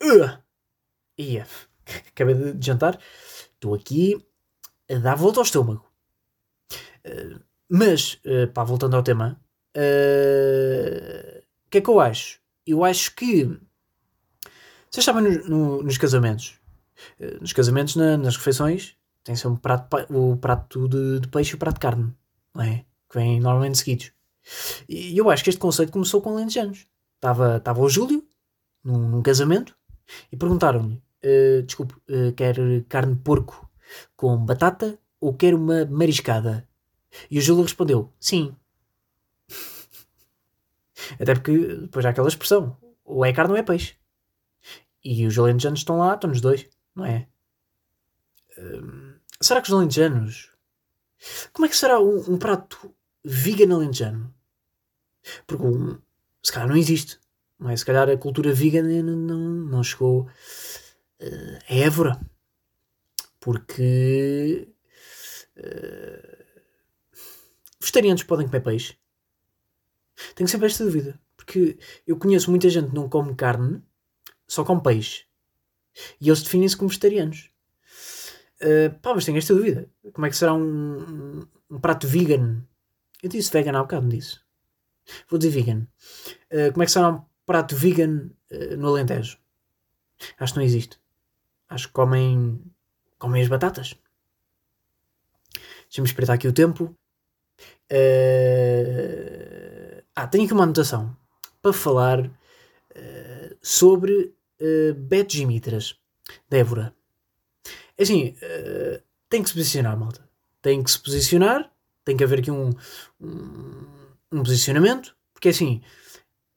Uh! 0.00 0.38
Ia. 1.18 1.46
Acabei 2.08 2.52
de 2.52 2.64
jantar. 2.64 3.00
Estou 3.54 3.74
aqui 3.74 4.16
a 4.88 4.94
dar 4.98 5.16
volta 5.16 5.40
ao 5.40 5.44
estômago. 5.44 5.84
Uh, 7.04 7.40
mas, 7.68 8.20
uh, 8.24 8.46
pá, 8.54 8.62
voltando 8.62 8.94
ao 8.94 9.02
tema. 9.02 9.40
Uh, 9.76 11.42
o 11.66 11.70
que 11.70 11.78
é 11.78 11.80
que 11.80 11.90
eu 11.90 11.98
acho? 11.98 12.40
Eu 12.64 12.84
acho 12.84 13.16
que. 13.16 13.58
Vocês 14.96 15.04
sabem 15.04 15.24
no, 15.24 15.48
no, 15.48 15.82
nos 15.82 15.98
casamentos? 15.98 16.54
nos 17.38 17.52
casamentos, 17.52 17.96
na, 17.96 18.16
nas 18.16 18.34
refeições, 18.34 18.96
tem 19.22 19.36
sempre 19.36 19.50
um 19.50 19.56
prato, 19.56 19.94
o 20.08 20.38
prato 20.38 20.88
de, 20.88 21.20
de, 21.20 21.28
peixe 21.28 21.52
e 21.52 21.54
o 21.54 21.58
prato 21.58 21.74
de 21.74 21.80
carne, 21.80 22.14
não 22.54 22.64
é? 22.64 22.86
Que 23.10 23.18
vêm 23.18 23.38
normalmente 23.38 23.76
seguidos. 23.76 24.10
E 24.88 25.18
eu 25.18 25.28
acho 25.28 25.44
que 25.44 25.50
este 25.50 25.60
conceito 25.60 25.92
começou 25.92 26.22
com 26.22 26.38
anos 26.38 26.56
Estava, 27.14 27.58
estava 27.58 27.78
o 27.78 27.90
Júlio, 27.90 28.26
num, 28.82 29.06
num 29.06 29.22
casamento, 29.22 29.76
e 30.32 30.36
perguntaram-lhe: 30.38 30.94
uh, 30.94 31.62
desculpe, 31.62 31.92
uh, 32.08 32.32
quer 32.34 32.56
carne 32.88 33.16
de 33.16 33.20
porco 33.20 33.70
com 34.16 34.34
batata 34.46 34.98
ou 35.20 35.34
quer 35.34 35.54
uma 35.54 35.84
mariscada? 35.84 36.66
E 37.30 37.38
o 37.38 37.42
Júlio 37.42 37.64
respondeu: 37.64 38.10
sim. 38.18 38.56
Até 41.20 41.34
porque 41.34 41.52
depois 41.82 42.06
há 42.06 42.08
aquela 42.08 42.28
expressão: 42.28 42.78
ou 43.04 43.26
é 43.26 43.34
carne 43.34 43.52
ou 43.52 43.58
é 43.58 43.62
peixe. 43.62 43.94
E 45.08 45.24
os 45.24 45.38
alentejanos 45.38 45.78
estão 45.78 45.98
lá, 45.98 46.14
estão 46.14 46.28
nos 46.28 46.40
dois, 46.40 46.68
não 46.92 47.04
é? 47.04 47.28
Hum, 48.58 49.14
será 49.40 49.62
que 49.62 49.68
os 49.68 49.74
alentejanos. 49.74 50.50
Como 51.52 51.64
é 51.64 51.68
que 51.68 51.76
será 51.76 52.00
um, 52.00 52.32
um 52.32 52.36
prato 52.36 52.92
vegan 53.24 53.72
alentejano? 53.72 54.34
Porque 55.46 55.64
um, 55.64 55.96
se 56.42 56.50
calhar 56.50 56.68
não 56.68 56.76
existe. 56.76 57.20
Não 57.56 57.70
é? 57.70 57.76
Se 57.76 57.84
calhar 57.84 58.10
a 58.10 58.16
cultura 58.16 58.52
vegan 58.52 58.82
não, 58.82 59.16
não, 59.16 59.38
não 59.38 59.84
chegou 59.84 60.22
uh, 60.22 61.58
a 61.68 61.74
Évora. 61.74 62.20
Porque. 63.38 64.68
Uh, 65.56 66.44
vegetarianos 67.78 68.24
podem 68.24 68.46
comer 68.48 68.60
peixe? 68.60 68.98
Tenho 70.34 70.48
sempre 70.48 70.66
esta 70.66 70.84
dúvida. 70.84 71.16
Porque 71.36 71.78
eu 72.04 72.18
conheço 72.18 72.50
muita 72.50 72.68
gente 72.68 72.88
que 72.88 72.94
não 72.96 73.08
come 73.08 73.36
carne, 73.36 73.80
só 74.46 74.64
come 74.64 74.82
peixe. 74.82 75.24
E 76.20 76.28
eles 76.28 76.42
definem-se 76.42 76.76
como 76.76 76.88
vegetarianos. 76.88 77.50
Uh, 78.60 78.98
pá, 79.00 79.14
mas 79.14 79.24
tenho 79.24 79.38
esta 79.38 79.54
dúvida. 79.54 79.88
Como 80.12 80.26
é 80.26 80.30
que 80.30 80.36
será 80.36 80.54
um, 80.54 80.60
um, 80.62 81.48
um 81.70 81.80
prato 81.80 82.06
vegan? 82.06 82.62
Eu 83.22 83.28
disse 83.28 83.52
vegan 83.52 83.78
há 83.78 83.82
bocado, 83.82 84.02
não 84.02 84.10
disse. 84.10 84.40
Vou 85.28 85.38
dizer 85.38 85.52
vegan. 85.52 85.86
Uh, 86.50 86.72
como 86.72 86.82
é 86.82 86.86
que 86.86 86.92
será 86.92 87.10
um 87.10 87.24
prato 87.44 87.76
vegan 87.76 88.30
uh, 88.50 88.76
no 88.76 88.88
Alentejo? 88.88 89.38
Acho 90.38 90.52
que 90.54 90.58
não 90.58 90.66
existe. 90.66 90.98
Acho 91.68 91.88
que 91.88 91.94
comem, 91.94 92.62
comem 93.18 93.42
as 93.42 93.48
batatas. 93.48 93.96
Deixa-me 95.84 96.08
espreitar 96.08 96.36
aqui 96.36 96.48
o 96.48 96.52
tempo. 96.52 96.96
Uh... 97.92 99.06
Ah, 100.18 100.26
tenho 100.26 100.44
aqui 100.44 100.54
uma 100.54 100.64
anotação 100.64 101.14
para 101.60 101.74
falar 101.74 102.24
uh, 102.24 103.45
sobre 103.66 104.34
uh, 104.60 104.94
Betos 104.94 105.36
e 105.36 105.46
Mitras, 105.46 105.98
Débora. 106.48 106.94
É 107.98 108.02
assim, 108.02 108.28
uh, 108.28 109.02
tem 109.28 109.42
que 109.42 109.48
se 109.48 109.54
posicionar, 109.54 109.98
malta. 109.98 110.28
Tem 110.62 110.82
que 110.82 110.90
se 110.90 111.00
posicionar, 111.00 111.72
tem 112.04 112.16
que 112.16 112.24
haver 112.24 112.40
aqui 112.40 112.50
um, 112.50 112.70
um, 113.20 113.86
um 114.32 114.42
posicionamento, 114.42 115.16
porque 115.32 115.48
assim, 115.48 115.82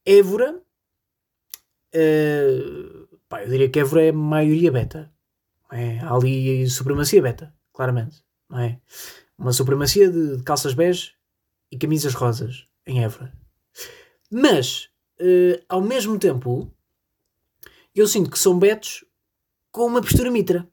Évora 0.06 0.62
Uh, 1.90 3.08
pá, 3.28 3.42
eu 3.44 3.50
diria 3.50 3.70
que 3.70 3.80
Évora 3.80 4.06
é 4.06 4.12
maioria 4.12 4.72
beta. 4.72 5.12
É? 5.72 6.00
Há 6.00 6.14
ali 6.14 6.68
supremacia 6.70 7.22
beta, 7.22 7.54
claramente. 7.74 8.24
Não 8.50 8.60
é? 8.60 8.80
Uma 9.38 9.54
supremacia 9.54 10.10
de, 10.10 10.38
de 10.38 10.44
calças 10.44 10.74
bege 10.74 11.14
e 11.72 11.78
camisas 11.78 12.14
rosas 12.14 12.68
em 12.86 13.04
Évora. 13.04 13.34
Mas, 14.32 14.90
uh, 15.20 15.64
ao 15.68 15.82
mesmo 15.82 16.20
tempo, 16.20 16.72
eu 17.96 18.08
sinto 18.08 18.30
que 18.30 18.40
são 18.40 18.58
betos 18.58 19.06
com 19.72 19.86
uma 19.86 20.02
postura 20.02 20.32
mitra. 20.32 20.70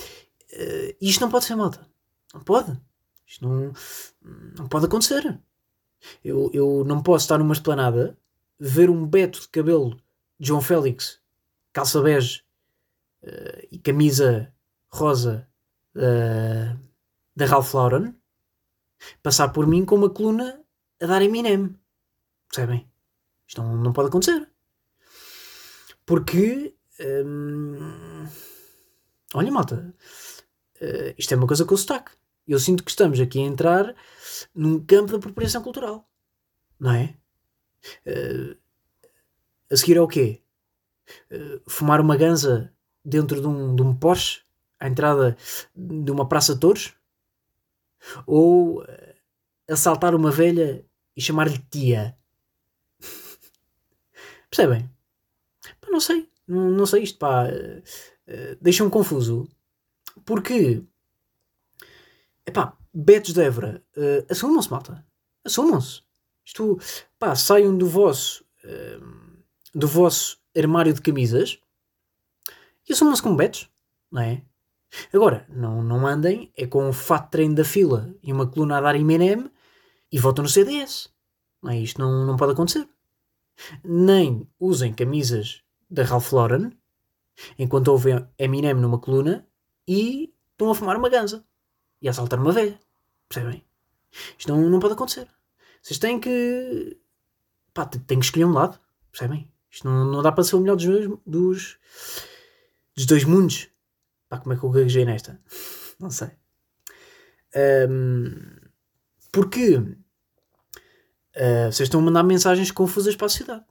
Uh, 0.00 0.96
isto 1.00 1.20
não 1.20 1.30
pode 1.30 1.44
ser 1.44 1.56
malta. 1.56 1.86
Não 2.32 2.40
pode. 2.40 2.78
Isto 3.26 3.46
não, 3.46 3.72
não 4.56 4.68
pode 4.68 4.86
acontecer. 4.86 5.38
Eu, 6.24 6.50
eu 6.52 6.84
não 6.84 7.02
posso 7.02 7.24
estar 7.24 7.38
numa 7.38 7.52
esplanada, 7.52 8.16
ver 8.58 8.88
um 8.88 9.06
beto 9.06 9.40
de 9.40 9.48
cabelo 9.48 10.00
João 10.38 10.62
Félix, 10.62 11.20
calça 11.72 12.00
bege 12.00 12.42
uh, 13.22 13.66
e 13.70 13.78
camisa 13.78 14.52
rosa 14.88 15.48
uh, 15.96 16.78
da 17.34 17.46
Ralph 17.46 17.74
Lauren, 17.74 18.14
passar 19.22 19.48
por 19.48 19.66
mim 19.66 19.84
com 19.84 19.96
uma 19.96 20.10
coluna 20.10 20.62
a 21.00 21.06
dar 21.06 21.22
Eminem. 21.22 21.74
Percebem? 22.48 22.88
Isto 23.46 23.62
não, 23.62 23.76
não 23.76 23.92
pode 23.92 24.08
acontecer. 24.08 24.48
Porque. 26.08 26.74
Hum, 26.98 28.26
olha, 29.34 29.52
malta. 29.52 29.94
Uh, 30.80 31.12
isto 31.18 31.34
é 31.34 31.36
uma 31.36 31.46
coisa 31.46 31.66
com 31.66 31.74
o 31.74 31.78
sotaque. 31.78 32.12
Eu 32.46 32.58
sinto 32.58 32.82
que 32.82 32.90
estamos 32.90 33.20
aqui 33.20 33.38
a 33.38 33.42
entrar 33.42 33.94
num 34.54 34.82
campo 34.82 35.12
da 35.12 35.18
apropriação 35.18 35.62
cultural. 35.62 36.08
Não 36.80 36.92
é? 36.92 37.14
Uh, 38.06 38.56
a 39.70 39.76
seguir 39.76 39.98
ao 39.98 40.08
quê? 40.08 40.40
Uh, 41.30 41.60
fumar 41.68 42.00
uma 42.00 42.16
ganza 42.16 42.72
dentro 43.04 43.38
de 43.42 43.46
um, 43.46 43.76
de 43.76 43.82
um 43.82 43.94
Porsche 43.94 44.40
à 44.80 44.88
entrada 44.88 45.36
de 45.76 46.10
uma 46.10 46.26
praça 46.26 46.54
de 46.54 46.60
touros? 46.60 46.94
Ou 48.26 48.82
assaltar 49.68 50.14
uma 50.14 50.30
velha 50.30 50.86
e 51.14 51.20
chamar-lhe 51.20 51.58
tia? 51.70 52.16
Percebem? 54.48 54.88
Não 55.90 56.00
sei. 56.00 56.28
Não, 56.46 56.70
não 56.70 56.86
sei 56.86 57.02
isto, 57.02 57.18
pá. 57.18 57.46
Uh, 57.46 58.56
Deixa-me 58.60 58.90
confuso. 58.90 59.48
Porque... 60.24 60.82
Epá, 62.46 62.76
Betos 62.92 63.34
de 63.34 63.42
Évora, 63.42 63.84
uh, 63.96 64.26
assumam-se, 64.30 64.70
malta. 64.70 65.06
Assumam-se. 65.44 66.02
Isto, 66.44 66.78
pá, 67.18 67.34
saiam 67.34 67.76
do 67.76 67.86
vosso... 67.86 68.44
Uh, 68.64 69.28
do 69.74 69.86
vosso 69.86 70.40
armário 70.56 70.92
de 70.92 71.00
camisas 71.00 71.60
e 72.88 72.92
assumam-se 72.92 73.22
como 73.22 73.36
betos, 73.36 73.70
não 74.10 74.22
é? 74.22 74.42
Agora, 75.12 75.46
não, 75.50 75.82
não 75.82 76.06
andem 76.06 76.50
é 76.56 76.66
com 76.66 76.88
um 76.88 76.92
fato 76.92 77.30
treino 77.30 77.54
da 77.54 77.64
fila 77.64 78.14
e 78.22 78.32
uma 78.32 78.46
coluna 78.46 78.78
a 78.78 78.80
dar 78.80 78.96
M&M 78.96 79.50
e 80.10 80.18
votam 80.18 80.42
no 80.42 80.48
CDS. 80.48 81.12
Não 81.62 81.70
é? 81.70 81.78
Isto 81.78 82.00
não, 82.00 82.26
não 82.26 82.36
pode 82.36 82.52
acontecer. 82.52 82.88
Nem 83.84 84.48
usem 84.58 84.94
camisas 84.94 85.62
da 85.90 86.04
Ralph 86.04 86.32
Lauren 86.32 86.72
enquanto 87.58 87.88
ouvem 87.88 88.26
M&M 88.38 88.80
numa 88.80 88.98
coluna 88.98 89.46
e 89.86 90.34
estão 90.52 90.70
a 90.70 90.74
fumar 90.74 90.96
uma 90.96 91.08
ganza 91.08 91.44
e 92.00 92.08
a 92.08 92.10
assaltar 92.10 92.40
uma 92.40 92.52
velha. 92.52 92.78
Percebem? 93.28 93.64
Isto 94.38 94.52
não, 94.52 94.68
não 94.68 94.80
pode 94.80 94.94
acontecer. 94.94 95.28
Vocês 95.82 95.98
têm 95.98 96.18
que... 96.18 96.98
Pá, 97.72 97.86
têm 97.86 98.18
que 98.18 98.24
escolher 98.24 98.44
um 98.44 98.52
lado. 98.52 98.78
Percebem? 99.10 99.52
Isto 99.70 99.88
não, 99.88 100.04
não 100.04 100.22
dá 100.22 100.32
para 100.32 100.44
ser 100.44 100.56
o 100.56 100.60
melhor 100.60 100.76
dos, 100.76 101.18
dos, 101.26 101.78
dos 102.96 103.06
dois 103.06 103.24
mundos. 103.24 103.68
Pá, 104.28 104.38
como 104.38 104.54
é 104.54 104.56
que 104.56 104.64
eu 104.64 104.70
gaguejei 104.70 105.04
nesta? 105.04 105.40
Não 105.98 106.10
sei. 106.10 106.30
Um, 107.88 108.68
porque 109.32 109.76
uh, 109.78 109.94
vocês 111.72 111.80
estão 111.80 112.00
a 112.00 112.02
mandar 112.04 112.22
mensagens 112.22 112.70
confusas 112.70 113.16
para 113.16 113.26
a 113.26 113.28
sociedade, 113.28 113.64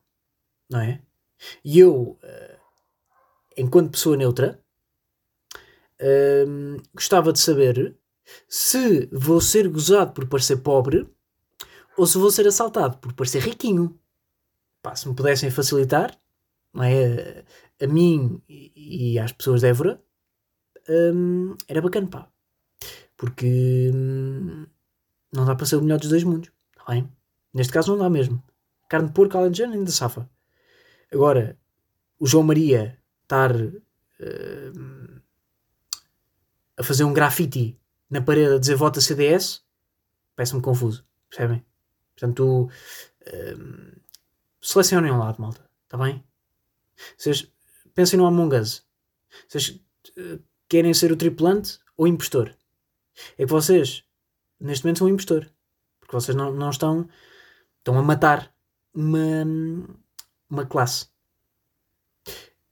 não 0.69 0.82
é? 0.82 1.01
E 1.63 1.80
eu, 1.80 2.17
uh, 2.23 2.60
enquanto 3.58 3.91
pessoa 3.91 4.17
neutra, 4.17 4.60
uh, 6.02 6.82
gostava 6.93 7.32
de 7.34 7.39
saber 7.39 7.95
se 8.47 9.08
vou 9.12 9.39
ser 9.39 9.67
gozado 9.69 10.13
por 10.13 10.28
parecer 10.28 10.58
pobre 10.58 11.08
ou 11.97 12.06
se 12.06 12.17
vou 12.17 12.30
ser 12.32 12.47
assaltado 12.47 12.97
por 12.97 13.13
parecer 13.13 13.39
riquinho 13.41 13.97
pá, 14.88 14.95
se 14.95 15.08
me 15.08 15.15
pudessem 15.15 15.52
facilitar, 15.52 16.17
não 16.73 16.84
é? 16.84 17.43
A, 17.82 17.88
mim 17.88 18.41
e, 18.47 19.19
às 19.19 19.34
pessoas 19.34 19.62
de 19.62 19.67
Évora, 19.67 20.02
hum, 20.89 21.56
era 21.67 21.82
bacana, 21.82 22.08
pá. 22.08 22.32
Porque 23.17 23.91
hum, 23.93 24.65
não 25.34 25.45
dá 25.45 25.56
para 25.56 25.65
ser 25.65 25.76
o 25.76 25.82
melhor 25.82 26.00
dos 26.00 26.10
dois 26.10 26.23
mundos. 26.23 26.52
Tá 26.76 26.86
bem? 26.93 27.12
Neste 27.54 27.73
caso 27.73 27.91
não 27.91 28.00
dá 28.00 28.10
mesmo. 28.10 28.41
Carne 28.89 29.10
de 29.10 29.13
porco 29.13 29.38
alentejana 29.38 29.76
ainda 29.76 29.91
safa. 29.91 30.30
Agora, 31.11 31.57
o 32.19 32.27
João 32.27 32.43
Maria 32.43 32.99
estar 33.23 33.55
uh, 33.55 35.21
a 36.77 36.83
fazer 36.83 37.03
um 37.03 37.13
grafite 37.13 37.79
na 38.09 38.21
parede 38.21 38.55
a 38.55 38.59
dizer 38.59 38.75
vota 38.75 39.01
CDS, 39.01 39.63
parece-me 40.35 40.61
confuso. 40.61 41.05
Percebem? 41.29 41.65
Portanto, 42.15 42.69
uh, 43.21 44.01
selecionem 44.61 45.11
um 45.11 45.19
lado, 45.19 45.41
malta. 45.41 45.69
Está 45.83 45.97
bem? 45.97 46.23
Vocês 47.17 47.51
pensem 47.93 48.17
no 48.17 48.25
Among 48.25 48.55
Us. 48.55 48.85
Vocês 49.47 49.69
uh, 50.17 50.41
querem 50.67 50.93
ser 50.93 51.11
o 51.11 51.17
tripulante 51.17 51.79
ou 51.95 52.07
impostor? 52.07 52.55
É 53.37 53.45
que 53.45 53.51
vocês, 53.51 54.03
neste 54.59 54.85
momento, 54.85 54.99
são 54.99 55.07
o 55.07 55.09
impostor. 55.09 55.49
Porque 55.99 56.13
vocês 56.13 56.35
não, 56.35 56.53
não 56.53 56.69
estão, 56.69 57.09
estão 57.79 57.97
a 57.97 58.03
matar 58.03 58.53
uma, 58.93 59.45
uma 60.49 60.65
classe. 60.65 61.07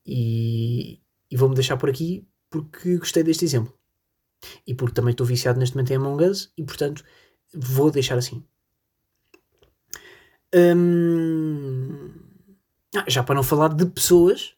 E, 0.05 1.01
e 1.29 1.37
vou-me 1.37 1.55
deixar 1.55 1.77
por 1.77 1.89
aqui 1.89 2.27
porque 2.49 2.97
gostei 2.97 3.23
deste 3.23 3.45
exemplo. 3.45 3.73
E 4.65 4.75
porque 4.75 4.93
também 4.93 5.11
estou 5.11 5.25
viciado 5.25 5.59
neste 5.59 5.75
momento 5.75 5.91
em 5.91 5.95
Among 5.95 6.23
Us 6.23 6.51
e, 6.57 6.63
portanto, 6.63 7.03
vou 7.53 7.89
deixar 7.89 8.17
assim. 8.17 8.43
Hum, 10.53 12.13
ah, 12.95 13.05
já 13.07 13.23
para 13.23 13.35
não 13.35 13.43
falar 13.43 13.73
de 13.73 13.85
pessoas 13.85 14.55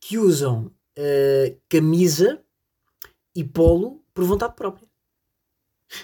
que 0.00 0.18
usam 0.18 0.66
uh, 0.98 1.60
camisa 1.68 2.42
e 3.34 3.44
polo 3.44 4.04
por 4.12 4.24
vontade 4.24 4.54
própria. 4.54 4.88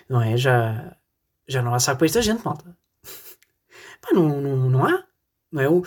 Não 0.09 0.23
é? 0.23 0.37
Já, 0.37 0.97
já 1.47 1.63
não 1.63 1.75
há 1.75 1.81
saco 1.81 1.99
para 1.99 2.07
esta 2.07 2.23
gente, 2.23 2.45
malta. 2.45 2.77
Pá, 4.01 4.13
não, 4.13 4.41
não, 4.41 4.71
não 4.71 4.85
há. 4.85 5.05
Não 5.51 5.63
é? 5.63 5.83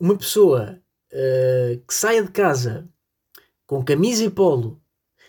Uma 0.00 0.16
pessoa 0.16 0.82
uh, 1.12 1.80
que 1.86 1.92
saia 1.92 2.24
de 2.24 2.30
casa 2.30 2.88
com 3.66 3.84
camisa 3.84 4.24
e 4.24 4.30
polo 4.30 4.82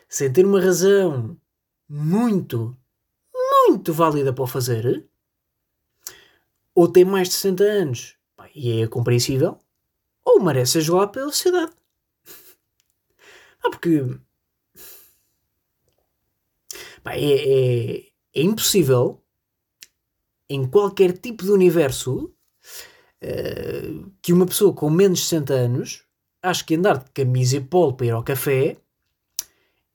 sem 0.07 0.31
ter 0.31 0.45
uma 0.45 0.61
razão 0.61 1.37
muito, 1.89 2.75
muito 3.33 3.91
válida 3.91 4.31
para 4.31 4.43
o 4.43 4.47
fazer, 4.47 5.05
ou 6.73 6.87
tem 6.87 7.03
mais 7.03 7.27
de 7.27 7.33
60 7.33 7.63
anos 7.63 8.15
e 8.55 8.81
é 8.81 8.87
compreensível, 8.87 9.59
ou 10.23 10.41
merece 10.41 10.79
julgado 10.79 11.11
pela 11.11 11.31
sociedade. 11.31 11.73
Ah, 13.63 13.69
porque 13.69 14.03
pá, 17.03 17.13
é, 17.13 17.19
é, 17.19 18.07
é 18.33 18.41
impossível 18.41 19.21
em 20.49 20.65
qualquer 20.67 21.17
tipo 21.17 21.43
de 21.43 21.51
universo 21.51 22.33
que 24.21 24.33
uma 24.33 24.45
pessoa 24.45 24.73
com 24.73 24.89
menos 24.89 25.19
de 25.19 25.25
60 25.25 25.53
anos 25.53 26.03
acho 26.41 26.65
que 26.65 26.75
andar 26.75 26.97
de 26.97 27.11
camisa 27.11 27.57
e 27.57 27.61
polo 27.61 27.93
para 27.93 28.07
ir 28.07 28.11
ao 28.11 28.23
café 28.23 28.77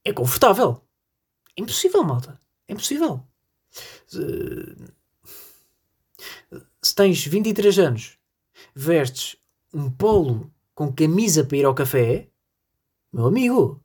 é 0.05 0.13
confortável. 0.13 0.81
É 1.57 1.63
impossível, 1.63 2.05
malta. 2.05 2.41
É 2.69 2.73
impossível. 2.73 3.23
Se, 4.07 4.77
tens 6.95 7.27
23 7.27 7.79
anos, 7.81 8.19
vestes 8.75 9.37
um 9.75 9.91
polo 9.91 10.51
com 10.75 10.93
camisa 10.93 11.45
para 11.45 11.57
ir 11.57 11.65
ao 11.65 11.75
café, 11.75 12.29
meu 13.13 13.27
amigo, 13.27 13.83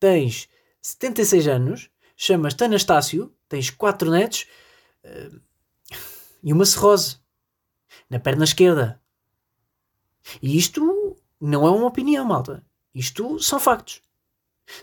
tens 0.00 0.48
76 0.80 1.46
anos, 1.46 1.90
chamas-te 2.16 2.64
Anastácio, 2.64 3.32
tens 3.48 3.70
4 3.70 4.10
netos 4.10 4.46
uh, 5.04 5.40
e 6.42 6.52
uma 6.52 6.64
cirrose 6.64 7.21
na 8.12 8.20
perna 8.20 8.44
esquerda. 8.44 9.00
E 10.42 10.58
isto 10.58 11.16
não 11.40 11.66
é 11.66 11.70
uma 11.70 11.86
opinião, 11.86 12.26
malta. 12.26 12.62
Isto 12.94 13.40
são 13.40 13.58
factos. 13.58 14.02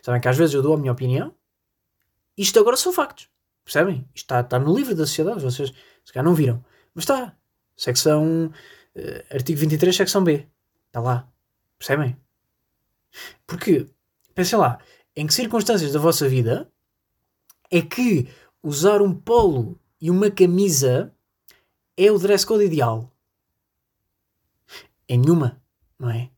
Sabem 0.02 0.20
que 0.20 0.28
às 0.28 0.36
vezes 0.36 0.56
eu 0.56 0.64
dou 0.64 0.74
a 0.74 0.78
minha 0.78 0.92
opinião. 0.92 1.34
Isto 2.36 2.60
agora 2.60 2.76
são 2.76 2.92
factos. 2.92 3.30
Percebem? 3.64 3.98
Isto 4.16 4.26
está, 4.26 4.40
está 4.40 4.58
no 4.58 4.76
livro 4.76 4.96
da 4.96 5.06
sociedade. 5.06 5.44
Vocês 5.44 5.72
se 6.04 6.12
calhar 6.12 6.26
não 6.26 6.34
viram. 6.34 6.66
Mas 6.96 7.04
está. 7.04 7.38
Secção. 7.78 8.48
Uh, 8.96 9.34
artigo 9.36 9.60
23, 9.60 9.96
secção 9.96 10.24
B. 10.24 10.48
Está 10.88 11.00
lá. 11.00 11.32
Percebem? 11.78 12.18
Porque, 13.46 13.88
pensem 14.34 14.58
lá, 14.58 14.80
em 15.16 15.28
que 15.28 15.34
circunstâncias 15.36 15.94
da 15.94 16.00
vossa 16.00 16.28
vida 16.28 16.68
é 17.70 17.80
que 17.80 18.28
usar 18.64 19.04
um 19.04 19.14
polo 19.14 19.80
e 20.02 20.10
uma 20.10 20.32
camisa 20.32 21.14
é 21.96 22.12
o 22.12 22.18
dress 22.18 22.44
code 22.44 22.66
ideal? 22.66 23.14
Em 25.10 25.18
nenhuma, 25.18 25.60
não 25.98 26.10
é? 26.10 26.30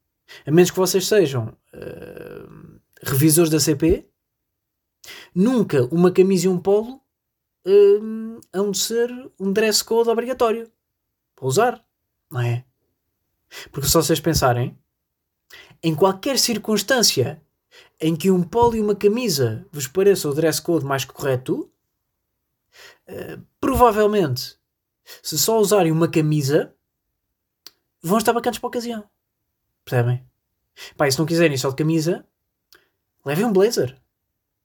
A 0.48 0.52
menos 0.52 0.72
que 0.72 0.78
vocês 0.78 1.06
sejam 1.06 1.50
uh, 1.74 2.80
revisores 3.04 3.52
da 3.52 3.60
CP, 3.60 4.08
nunca 5.36 5.84
uma 5.94 6.10
camisa 6.10 6.46
e 6.46 6.50
um 6.50 6.58
polo 6.58 7.02
uh, 7.68 8.42
hão 8.54 8.72
de 8.72 8.78
ser 8.78 9.32
um 9.38 9.52
dress 9.52 9.84
code 9.84 10.10
obrigatório 10.10 10.72
para 11.36 11.46
usar, 11.46 11.86
não 12.30 12.40
é? 12.40 12.66
Porque 13.72 13.88
se 13.88 13.94
vocês 13.94 14.22
pensarem, 14.22 14.78
em 15.84 15.94
qualquer 15.94 16.40
circunstância 16.40 17.42
em 18.00 18.16
que 18.16 18.32
um 18.32 18.44
polo 18.44 18.76
e 18.76 18.82
uma 18.82 18.96
camisa 18.96 19.68
vos 19.72 19.88
pareça 19.88 20.30
o 20.30 20.34
dress 20.34 20.62
code 20.62 20.86
mais 20.86 21.04
correto, 21.04 21.70
uh, 23.10 23.42
provavelmente, 23.60 24.58
se 25.22 25.38
só 25.38 25.60
usarem 25.60 25.92
uma 25.92 26.08
camisa, 26.08 26.74
vão 28.02 28.18
estar 28.18 28.34
bacanas 28.34 28.60
para 28.60 28.68
a 28.68 28.70
ocasião. 28.70 29.10
Percebem? 29.86 30.26
Pá, 30.96 31.08
e 31.08 31.12
se 31.12 31.20
não 31.20 31.26
quiserem 31.26 31.58
só 31.58 31.70
de 31.70 31.76
camisa, 31.76 32.26
levem 33.26 33.46
um 33.46 33.54
blazer. 33.54 34.00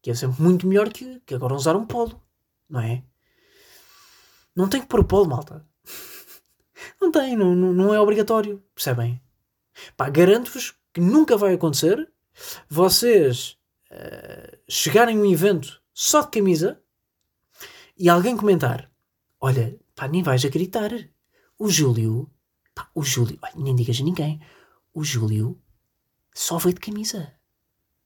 Que 0.00 0.10
é 0.10 0.14
sempre 0.14 0.40
muito 0.42 0.66
melhor 0.66 0.92
que, 0.92 1.20
que 1.20 1.34
agora 1.34 1.54
usar 1.54 1.76
um 1.76 1.86
polo. 1.86 2.22
Não 2.68 2.80
é? 2.80 3.02
Não 4.54 4.68
tem 4.68 4.80
que 4.80 4.86
pôr 4.86 5.00
o 5.00 5.04
polo, 5.04 5.28
malta. 5.28 5.66
Não 7.00 7.10
tem, 7.10 7.36
não, 7.36 7.54
não, 7.54 7.72
não 7.72 7.94
é 7.94 8.00
obrigatório. 8.00 8.62
Percebem? 8.74 9.20
Pá, 9.96 10.08
garanto-vos 10.08 10.74
que 10.92 11.00
nunca 11.00 11.36
vai 11.36 11.54
acontecer 11.54 12.10
vocês 12.68 13.58
uh, 13.90 14.58
chegarem 14.68 15.18
a 15.18 15.20
um 15.20 15.26
evento 15.26 15.82
só 15.92 16.22
de 16.22 16.30
camisa 16.30 16.80
e 17.98 18.08
alguém 18.08 18.36
comentar: 18.36 18.90
Olha, 19.40 19.78
pá, 19.94 20.08
nem 20.08 20.22
vais 20.22 20.44
acreditar. 20.44 20.90
O 21.58 21.68
Júlio, 21.68 22.30
pá, 22.76 22.88
o 22.94 23.02
Júlio, 23.02 23.40
nem 23.56 23.74
digas 23.74 23.98
a 23.98 24.04
ninguém, 24.04 24.40
o 24.92 25.02
Júlio 25.02 25.58
só 26.34 26.58
veio 26.58 26.74
de 26.74 26.80
camisa. 26.80 27.32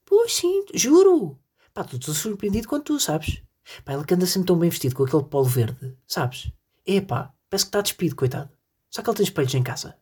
Pois 0.05 0.33
sim, 0.33 0.65
juro. 0.73 1.37
Pá, 1.73 1.81
estou 1.81 2.15
surpreendido 2.15 2.67
com 2.67 2.79
tu, 2.79 2.99
sabes? 2.99 3.43
Pá, 3.83 3.93
ele 3.93 4.05
que 4.05 4.13
anda 4.13 4.25
sempre 4.25 4.47
tão 4.47 4.57
bem 4.57 4.69
vestido 4.69 4.95
com 4.95 5.03
aquele 5.03 5.23
polo 5.23 5.45
verde, 5.45 5.97
sabes? 6.07 6.51
É 6.87 7.01
pá, 7.01 7.33
parece 7.49 7.65
que 7.65 7.69
está 7.69 7.81
despido, 7.81 8.15
coitado. 8.15 8.49
Só 8.89 9.01
que 9.03 9.09
ele 9.09 9.17
tem 9.17 9.23
espelhos 9.25 9.53
em 9.53 9.63
casa. 9.63 9.97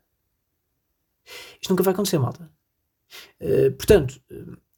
Isto 1.59 1.71
nunca 1.71 1.83
vai 1.83 1.93
acontecer, 1.93 2.19
malta. 2.19 2.51
Uh, 3.41 3.71
portanto, 3.71 4.21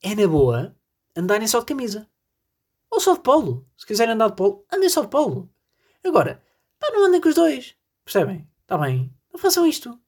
é 0.02 0.16
na 0.16 0.28
boa 0.28 0.76
andarem 1.16 1.48
só 1.48 1.60
de 1.60 1.66
camisa. 1.66 2.10
Ou 2.90 3.00
só 3.00 3.14
de 3.14 3.22
polo. 3.22 3.68
Se 3.78 3.86
quiserem 3.86 4.14
andar 4.14 4.30
de 4.30 4.36
polo, 4.36 4.66
andem 4.72 4.90
só 4.90 5.02
de 5.02 5.10
polo. 5.10 5.50
Agora, 6.04 6.42
pá, 6.80 6.90
não 6.92 7.06
andem 7.06 7.22
com 7.22 7.30
os 7.30 7.36
dois. 7.36 7.76
Percebem? 8.04 8.50
Está 8.64 8.78
bem. 8.78 9.14
Façam 9.42 9.66
isto. 9.66 10.00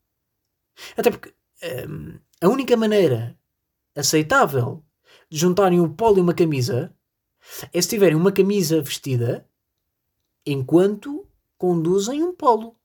Até 0.95 1.09
porque 1.09 1.33
um, 1.89 2.19
a 2.39 2.47
única 2.47 2.77
maneira 2.77 3.35
aceitável 3.95 4.85
de 5.27 5.39
juntarem 5.39 5.79
um 5.79 5.91
polo 5.91 6.19
e 6.19 6.21
uma 6.21 6.35
camisa 6.35 6.95
é 7.73 7.81
se 7.81 7.89
tiverem 7.89 8.15
uma 8.15 8.31
camisa 8.31 8.79
vestida 8.79 9.49
enquanto 10.45 11.27
conduzem 11.57 12.21
um 12.21 12.31
polo. 12.35 12.75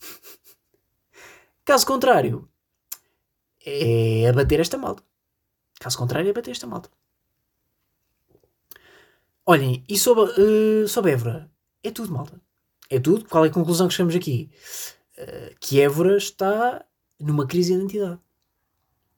Caso 1.66 1.86
contrário, 1.86 2.48
é 3.64 4.26
abater 4.26 4.58
esta 4.58 4.78
malta. 4.78 5.02
Caso 5.78 5.98
contrário, 5.98 6.28
é 6.28 6.30
abater 6.30 6.52
esta 6.52 6.66
malta. 6.66 6.90
Olhem, 9.44 9.84
e 9.86 9.98
sobre, 9.98 10.24
uh, 10.24 10.88
sobre 10.88 11.12
Évora? 11.12 11.52
É 11.82 11.90
tudo, 11.90 12.10
malta. 12.10 12.40
É 12.88 12.98
tudo. 12.98 13.26
Qual 13.26 13.44
é 13.44 13.48
a 13.48 13.52
conclusão 13.52 13.86
que 13.86 13.94
chegamos 13.94 14.14
aqui? 14.14 14.50
Uh, 15.20 15.54
que 15.60 15.80
Évora 15.80 16.16
está 16.16 16.84
numa 17.18 17.46
crise 17.46 17.72
de 17.72 17.78
identidade. 17.78 18.20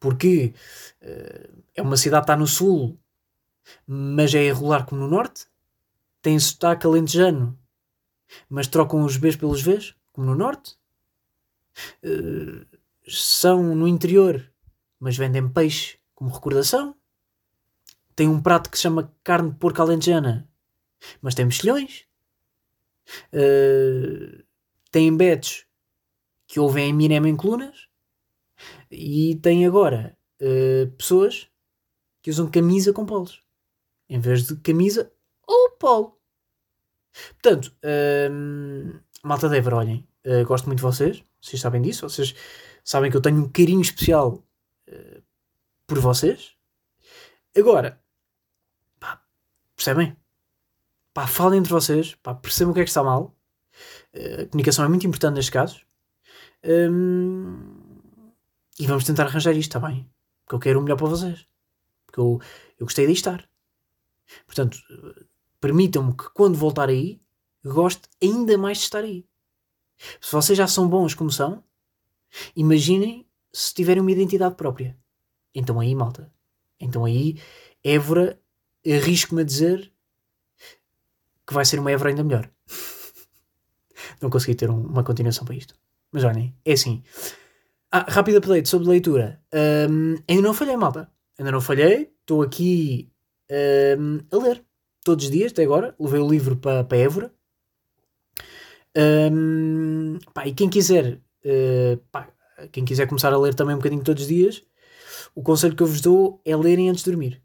Porque 0.00 0.52
uh, 1.00 1.62
é 1.74 1.80
uma 1.80 1.96
cidade 1.96 2.22
que 2.22 2.32
está 2.32 2.36
no 2.36 2.46
sul, 2.46 2.98
mas 3.86 4.34
é 4.34 4.44
irregular 4.44 4.84
como 4.84 5.02
no 5.02 5.08
norte. 5.08 5.46
Tem 6.20 6.38
sotaque 6.38 6.86
alentejano, 6.86 7.56
mas 8.48 8.66
trocam 8.66 9.04
os 9.04 9.16
Bs 9.16 9.36
pelos 9.36 9.62
Vs, 9.62 9.94
como 10.12 10.26
no 10.26 10.34
norte. 10.34 10.76
Uh, 12.04 12.66
são 13.08 13.74
no 13.74 13.86
interior, 13.86 14.52
mas 14.98 15.16
vendem 15.16 15.48
peixe 15.48 15.98
como 16.14 16.32
recordação. 16.32 16.96
Tem 18.14 18.28
um 18.28 18.42
prato 18.42 18.70
que 18.70 18.76
se 18.76 18.82
chama 18.82 19.12
carne 19.24 19.50
de 19.50 19.56
porco 19.56 19.80
alentejana, 19.80 20.48
Mas 21.20 21.34
tem 21.34 21.44
mexilhões. 21.44 22.06
Uh, 23.32 24.44
tem 24.90 25.16
betos 25.16 25.66
que 26.52 26.60
ouvem 26.60 26.90
Eminem 26.90 27.28
em 27.28 27.34
colunas. 27.34 27.88
E 28.90 29.36
tem 29.36 29.66
agora 29.66 30.14
uh, 30.38 30.90
pessoas 30.98 31.48
que 32.20 32.28
usam 32.30 32.50
camisa 32.50 32.92
com 32.92 33.06
polos. 33.06 33.42
Em 34.06 34.20
vez 34.20 34.46
de 34.46 34.56
camisa 34.56 35.10
ou 35.46 35.70
polo. 35.70 36.20
Portanto, 37.40 37.74
uh, 37.82 39.00
malta 39.22 39.48
Dever, 39.48 39.72
olhem, 39.72 40.06
uh, 40.26 40.44
gosto 40.44 40.66
muito 40.66 40.80
de 40.80 40.82
vocês. 40.82 41.24
Vocês 41.40 41.58
sabem 41.58 41.80
disso. 41.80 42.06
Vocês 42.06 42.34
sabem 42.84 43.10
que 43.10 43.16
eu 43.16 43.22
tenho 43.22 43.42
um 43.42 43.48
carinho 43.48 43.80
especial 43.80 44.44
uh, 44.90 45.22
por 45.86 46.00
vocês. 46.00 46.54
Agora, 47.56 47.98
pá, 49.00 49.24
percebem? 49.74 50.14
Pá, 51.14 51.26
falem 51.26 51.60
entre 51.60 51.72
vocês. 51.72 52.14
Pá, 52.16 52.34
percebam 52.34 52.72
o 52.72 52.74
que 52.74 52.80
é 52.80 52.84
que 52.84 52.90
está 52.90 53.02
mal. 53.02 53.34
A 54.12 54.44
comunicação 54.48 54.84
é 54.84 54.88
muito 54.88 55.06
importante 55.06 55.36
nestes 55.36 55.50
casos. 55.50 55.91
Um, 56.64 57.82
e 58.78 58.86
vamos 58.86 59.04
tentar 59.04 59.24
arranjar 59.24 59.52
isto, 59.52 59.76
está 59.76 59.80
bem? 59.86 60.08
Porque 60.44 60.54
eu 60.54 60.60
quero 60.60 60.80
o 60.80 60.82
melhor 60.82 60.96
para 60.96 61.08
vocês. 61.08 61.46
Porque 62.06 62.20
eu, 62.20 62.40
eu 62.78 62.86
gostei 62.86 63.06
de 63.06 63.12
estar. 63.12 63.48
Portanto, 64.46 64.78
permitam-me 65.60 66.16
que 66.16 66.30
quando 66.30 66.56
voltar 66.56 66.88
aí, 66.88 67.20
goste 67.64 68.02
ainda 68.22 68.56
mais 68.56 68.78
de 68.78 68.84
estar 68.84 69.04
aí. 69.04 69.26
Se 70.20 70.32
vocês 70.32 70.56
já 70.56 70.66
são 70.66 70.88
bons 70.88 71.14
como 71.14 71.30
são, 71.30 71.62
imaginem 72.56 73.26
se 73.52 73.74
tiverem 73.74 74.00
uma 74.00 74.10
identidade 74.10 74.54
própria. 74.54 74.96
Então 75.54 75.78
aí, 75.78 75.94
malta. 75.94 76.32
Então 76.80 77.04
aí, 77.04 77.40
Évora, 77.84 78.40
arrisco-me 78.84 79.42
a 79.42 79.44
dizer 79.44 79.92
que 81.46 81.54
vai 81.54 81.64
ser 81.64 81.78
uma 81.78 81.90
Évora 81.90 82.10
ainda 82.10 82.24
melhor. 82.24 82.50
Não 84.20 84.30
consegui 84.30 84.54
ter 84.54 84.70
um, 84.70 84.80
uma 84.80 85.04
continuação 85.04 85.44
para 85.44 85.54
isto. 85.54 85.81
Mas 86.12 86.24
olhem, 86.24 86.54
é 86.64 86.72
assim. 86.72 87.02
Ah, 87.90 88.06
rápido 88.08 88.36
update 88.36 88.68
sobre 88.68 88.88
leitura. 88.88 89.40
Um, 89.90 90.16
ainda 90.28 90.42
não 90.42 90.54
falhei, 90.54 90.76
malta. 90.76 91.10
Ainda 91.38 91.50
não 91.50 91.60
falhei. 91.60 92.12
Estou 92.20 92.42
aqui 92.42 93.10
um, 93.98 94.20
a 94.30 94.42
ler. 94.42 94.64
Todos 95.04 95.24
os 95.24 95.30
dias, 95.30 95.52
até 95.52 95.64
agora. 95.64 95.94
Levei 95.98 96.20
o 96.20 96.28
livro 96.28 96.56
para, 96.56 96.84
para 96.84 96.98
Évora. 96.98 97.32
Um, 98.96 100.18
pá, 100.34 100.46
e 100.46 100.52
quem 100.52 100.68
quiser, 100.68 101.14
uh, 101.44 101.96
pá, 102.10 102.28
quem 102.70 102.84
quiser 102.84 103.06
começar 103.06 103.32
a 103.32 103.38
ler 103.38 103.54
também 103.54 103.74
um 103.74 103.78
bocadinho 103.78 104.04
todos 104.04 104.22
os 104.22 104.28
dias, 104.28 104.62
o 105.34 105.42
conselho 105.42 105.74
que 105.74 105.82
eu 105.82 105.86
vos 105.86 106.00
dou 106.00 106.40
é 106.44 106.54
lerem 106.54 106.90
antes 106.90 107.02
de 107.02 107.10
dormir. 107.10 107.42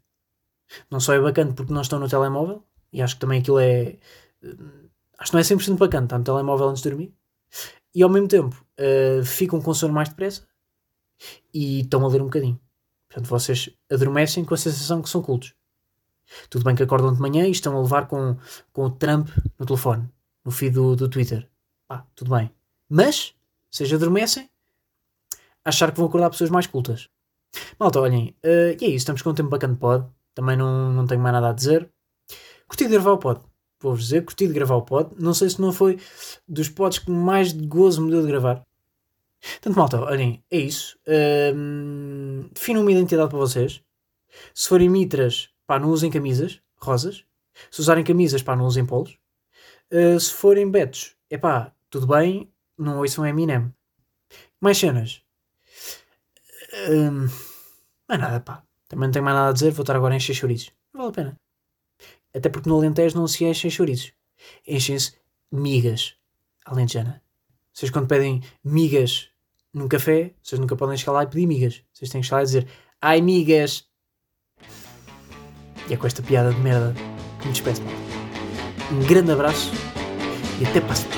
Não 0.90 1.00
só 1.00 1.14
é 1.14 1.20
bacana 1.20 1.54
porque 1.54 1.72
não 1.72 1.80
estão 1.80 1.98
no 1.98 2.08
telemóvel, 2.08 2.62
e 2.92 3.00
acho 3.00 3.14
que 3.14 3.20
também 3.20 3.40
aquilo 3.40 3.58
é. 3.58 3.96
Uh, 4.42 4.88
acho 5.18 5.30
que 5.30 5.34
não 5.34 5.40
é 5.40 5.44
100% 5.44 5.76
bacana 5.78 6.04
estar 6.04 6.18
no 6.18 6.24
telemóvel 6.24 6.68
antes 6.68 6.82
de 6.82 6.90
dormir, 6.90 7.14
e 7.94 8.02
ao 8.02 8.08
mesmo 8.08 8.28
tempo 8.28 8.64
uh, 8.78 9.24
ficam 9.24 9.60
com 9.60 9.74
sono 9.74 9.94
mais 9.94 10.08
depressa 10.08 10.46
e 11.52 11.80
estão 11.80 12.04
a 12.04 12.08
ler 12.08 12.22
um 12.22 12.26
bocadinho. 12.26 12.60
Portanto, 13.08 13.28
vocês 13.28 13.70
adormecem 13.90 14.44
com 14.44 14.54
a 14.54 14.58
sensação 14.58 15.02
que 15.02 15.08
são 15.08 15.22
cultos. 15.22 15.54
Tudo 16.50 16.64
bem 16.64 16.76
que 16.76 16.82
acordam 16.82 17.12
de 17.12 17.20
manhã 17.20 17.46
e 17.46 17.50
estão 17.50 17.76
a 17.76 17.80
levar 17.80 18.06
com, 18.06 18.36
com 18.72 18.84
o 18.84 18.90
Trump 18.90 19.30
no 19.58 19.64
telefone 19.64 20.08
no 20.48 20.50
feed 20.50 20.74
do, 20.74 20.96
do 20.96 21.08
Twitter. 21.08 21.46
Pá, 21.86 22.06
tudo 22.14 22.34
bem. 22.34 22.50
Mas, 22.88 23.34
seja 23.70 23.96
adormecem, 23.96 24.48
achar 25.62 25.90
que 25.92 25.98
vão 25.98 26.06
acordar 26.06 26.30
pessoas 26.30 26.48
mais 26.48 26.66
cultas. 26.66 27.10
Malta, 27.78 28.00
olhem, 28.00 28.34
uh, 28.44 28.76
e 28.80 28.84
é 28.84 28.88
isso, 28.88 28.96
estamos 28.96 29.20
com 29.20 29.30
um 29.30 29.34
tempo 29.34 29.50
bacana 29.50 29.74
de 29.74 29.80
pod. 29.80 30.06
Também 30.34 30.56
não, 30.56 30.92
não 30.92 31.06
tenho 31.06 31.20
mais 31.20 31.34
nada 31.34 31.50
a 31.50 31.52
dizer. 31.52 31.90
Curti 32.66 32.88
gravar 32.88 33.12
o 33.12 33.18
pod. 33.18 33.40
Vou-vos 33.80 34.02
dizer, 34.04 34.24
curti 34.24 34.46
de 34.46 34.52
gravar 34.52 34.76
o 34.76 34.82
pod. 34.82 35.14
Não 35.18 35.32
sei 35.32 35.50
se 35.50 35.60
não 35.60 35.72
foi 35.72 35.98
dos 36.46 36.68
pods 36.68 36.98
que 36.98 37.10
mais 37.10 37.52
de 37.52 37.66
gozo 37.66 38.02
me 38.02 38.10
deu 38.10 38.22
de 38.22 38.28
gravar. 38.28 38.62
Portanto, 39.40 39.76
malta, 39.76 40.00
olhem, 40.00 40.42
é 40.50 40.58
isso. 40.58 40.98
Defino 42.52 42.80
uma 42.80 42.92
identidade 42.92 43.28
para 43.28 43.38
vocês. 43.38 43.82
Se 44.52 44.68
forem 44.68 44.88
mitras, 44.88 45.50
pá, 45.66 45.78
não 45.78 45.90
usem 45.90 46.10
camisas 46.10 46.60
rosas. 46.78 47.24
Se 47.70 47.80
usarem 47.80 48.04
camisas, 48.04 48.42
pá, 48.42 48.56
não 48.56 48.64
usem 48.64 48.86
polos. 48.86 49.18
Uh, 49.92 50.18
se 50.18 50.32
forem 50.32 50.70
betos, 50.70 51.16
é 51.30 51.36
pá, 51.36 51.72
tudo 51.90 52.06
bem, 52.06 52.52
não 52.76 52.98
ouçam 52.98 53.26
Eminem. 53.26 53.72
Mais 54.60 54.78
cenas. 54.78 55.22
Uh, 56.88 57.28
não 58.08 58.14
é 58.14 58.18
nada, 58.18 58.40
pá. 58.40 58.62
Também 58.86 59.08
não 59.08 59.12
tenho 59.12 59.24
mais 59.24 59.36
nada 59.36 59.50
a 59.50 59.52
dizer, 59.52 59.72
vou 59.72 59.82
estar 59.82 59.96
agora 59.96 60.14
a 60.14 60.16
encher 60.16 60.34
chouriços. 60.34 60.72
Não 60.92 61.00
vale 61.00 61.10
a 61.10 61.14
pena. 61.14 61.40
Até 62.34 62.48
porque 62.48 62.68
no 62.68 62.76
Alentejo 62.76 63.16
não 63.16 63.26
se 63.26 63.44
enchem 63.44 63.70
chouriços. 63.70 64.12
Enchem-se 64.66 65.14
migas 65.50 66.14
alentejana. 66.64 67.22
Vocês 67.72 67.90
quando 67.90 68.06
pedem 68.06 68.42
migas 68.62 69.28
num 69.72 69.88
café, 69.88 70.34
vocês 70.42 70.58
nunca 70.58 70.76
podem 70.76 70.96
chegar 70.96 71.12
lá 71.12 71.22
e 71.22 71.26
pedir 71.26 71.46
migas. 71.46 71.82
Vocês 71.92 72.10
têm 72.10 72.20
que 72.20 72.26
chegar 72.26 72.38
lá 72.38 72.42
e 72.42 72.46
dizer 72.46 72.68
Ai 73.00 73.20
migas! 73.20 73.84
E 75.88 75.94
é 75.94 75.96
com 75.96 76.06
esta 76.06 76.22
piada 76.22 76.52
de 76.52 76.60
merda 76.60 76.94
que 77.40 77.46
me 77.46 77.52
despeço. 77.52 77.82
Um 78.92 79.06
grande 79.06 79.32
abraço 79.32 79.70
e 80.60 80.66
até 80.66 80.80
para. 80.80 81.17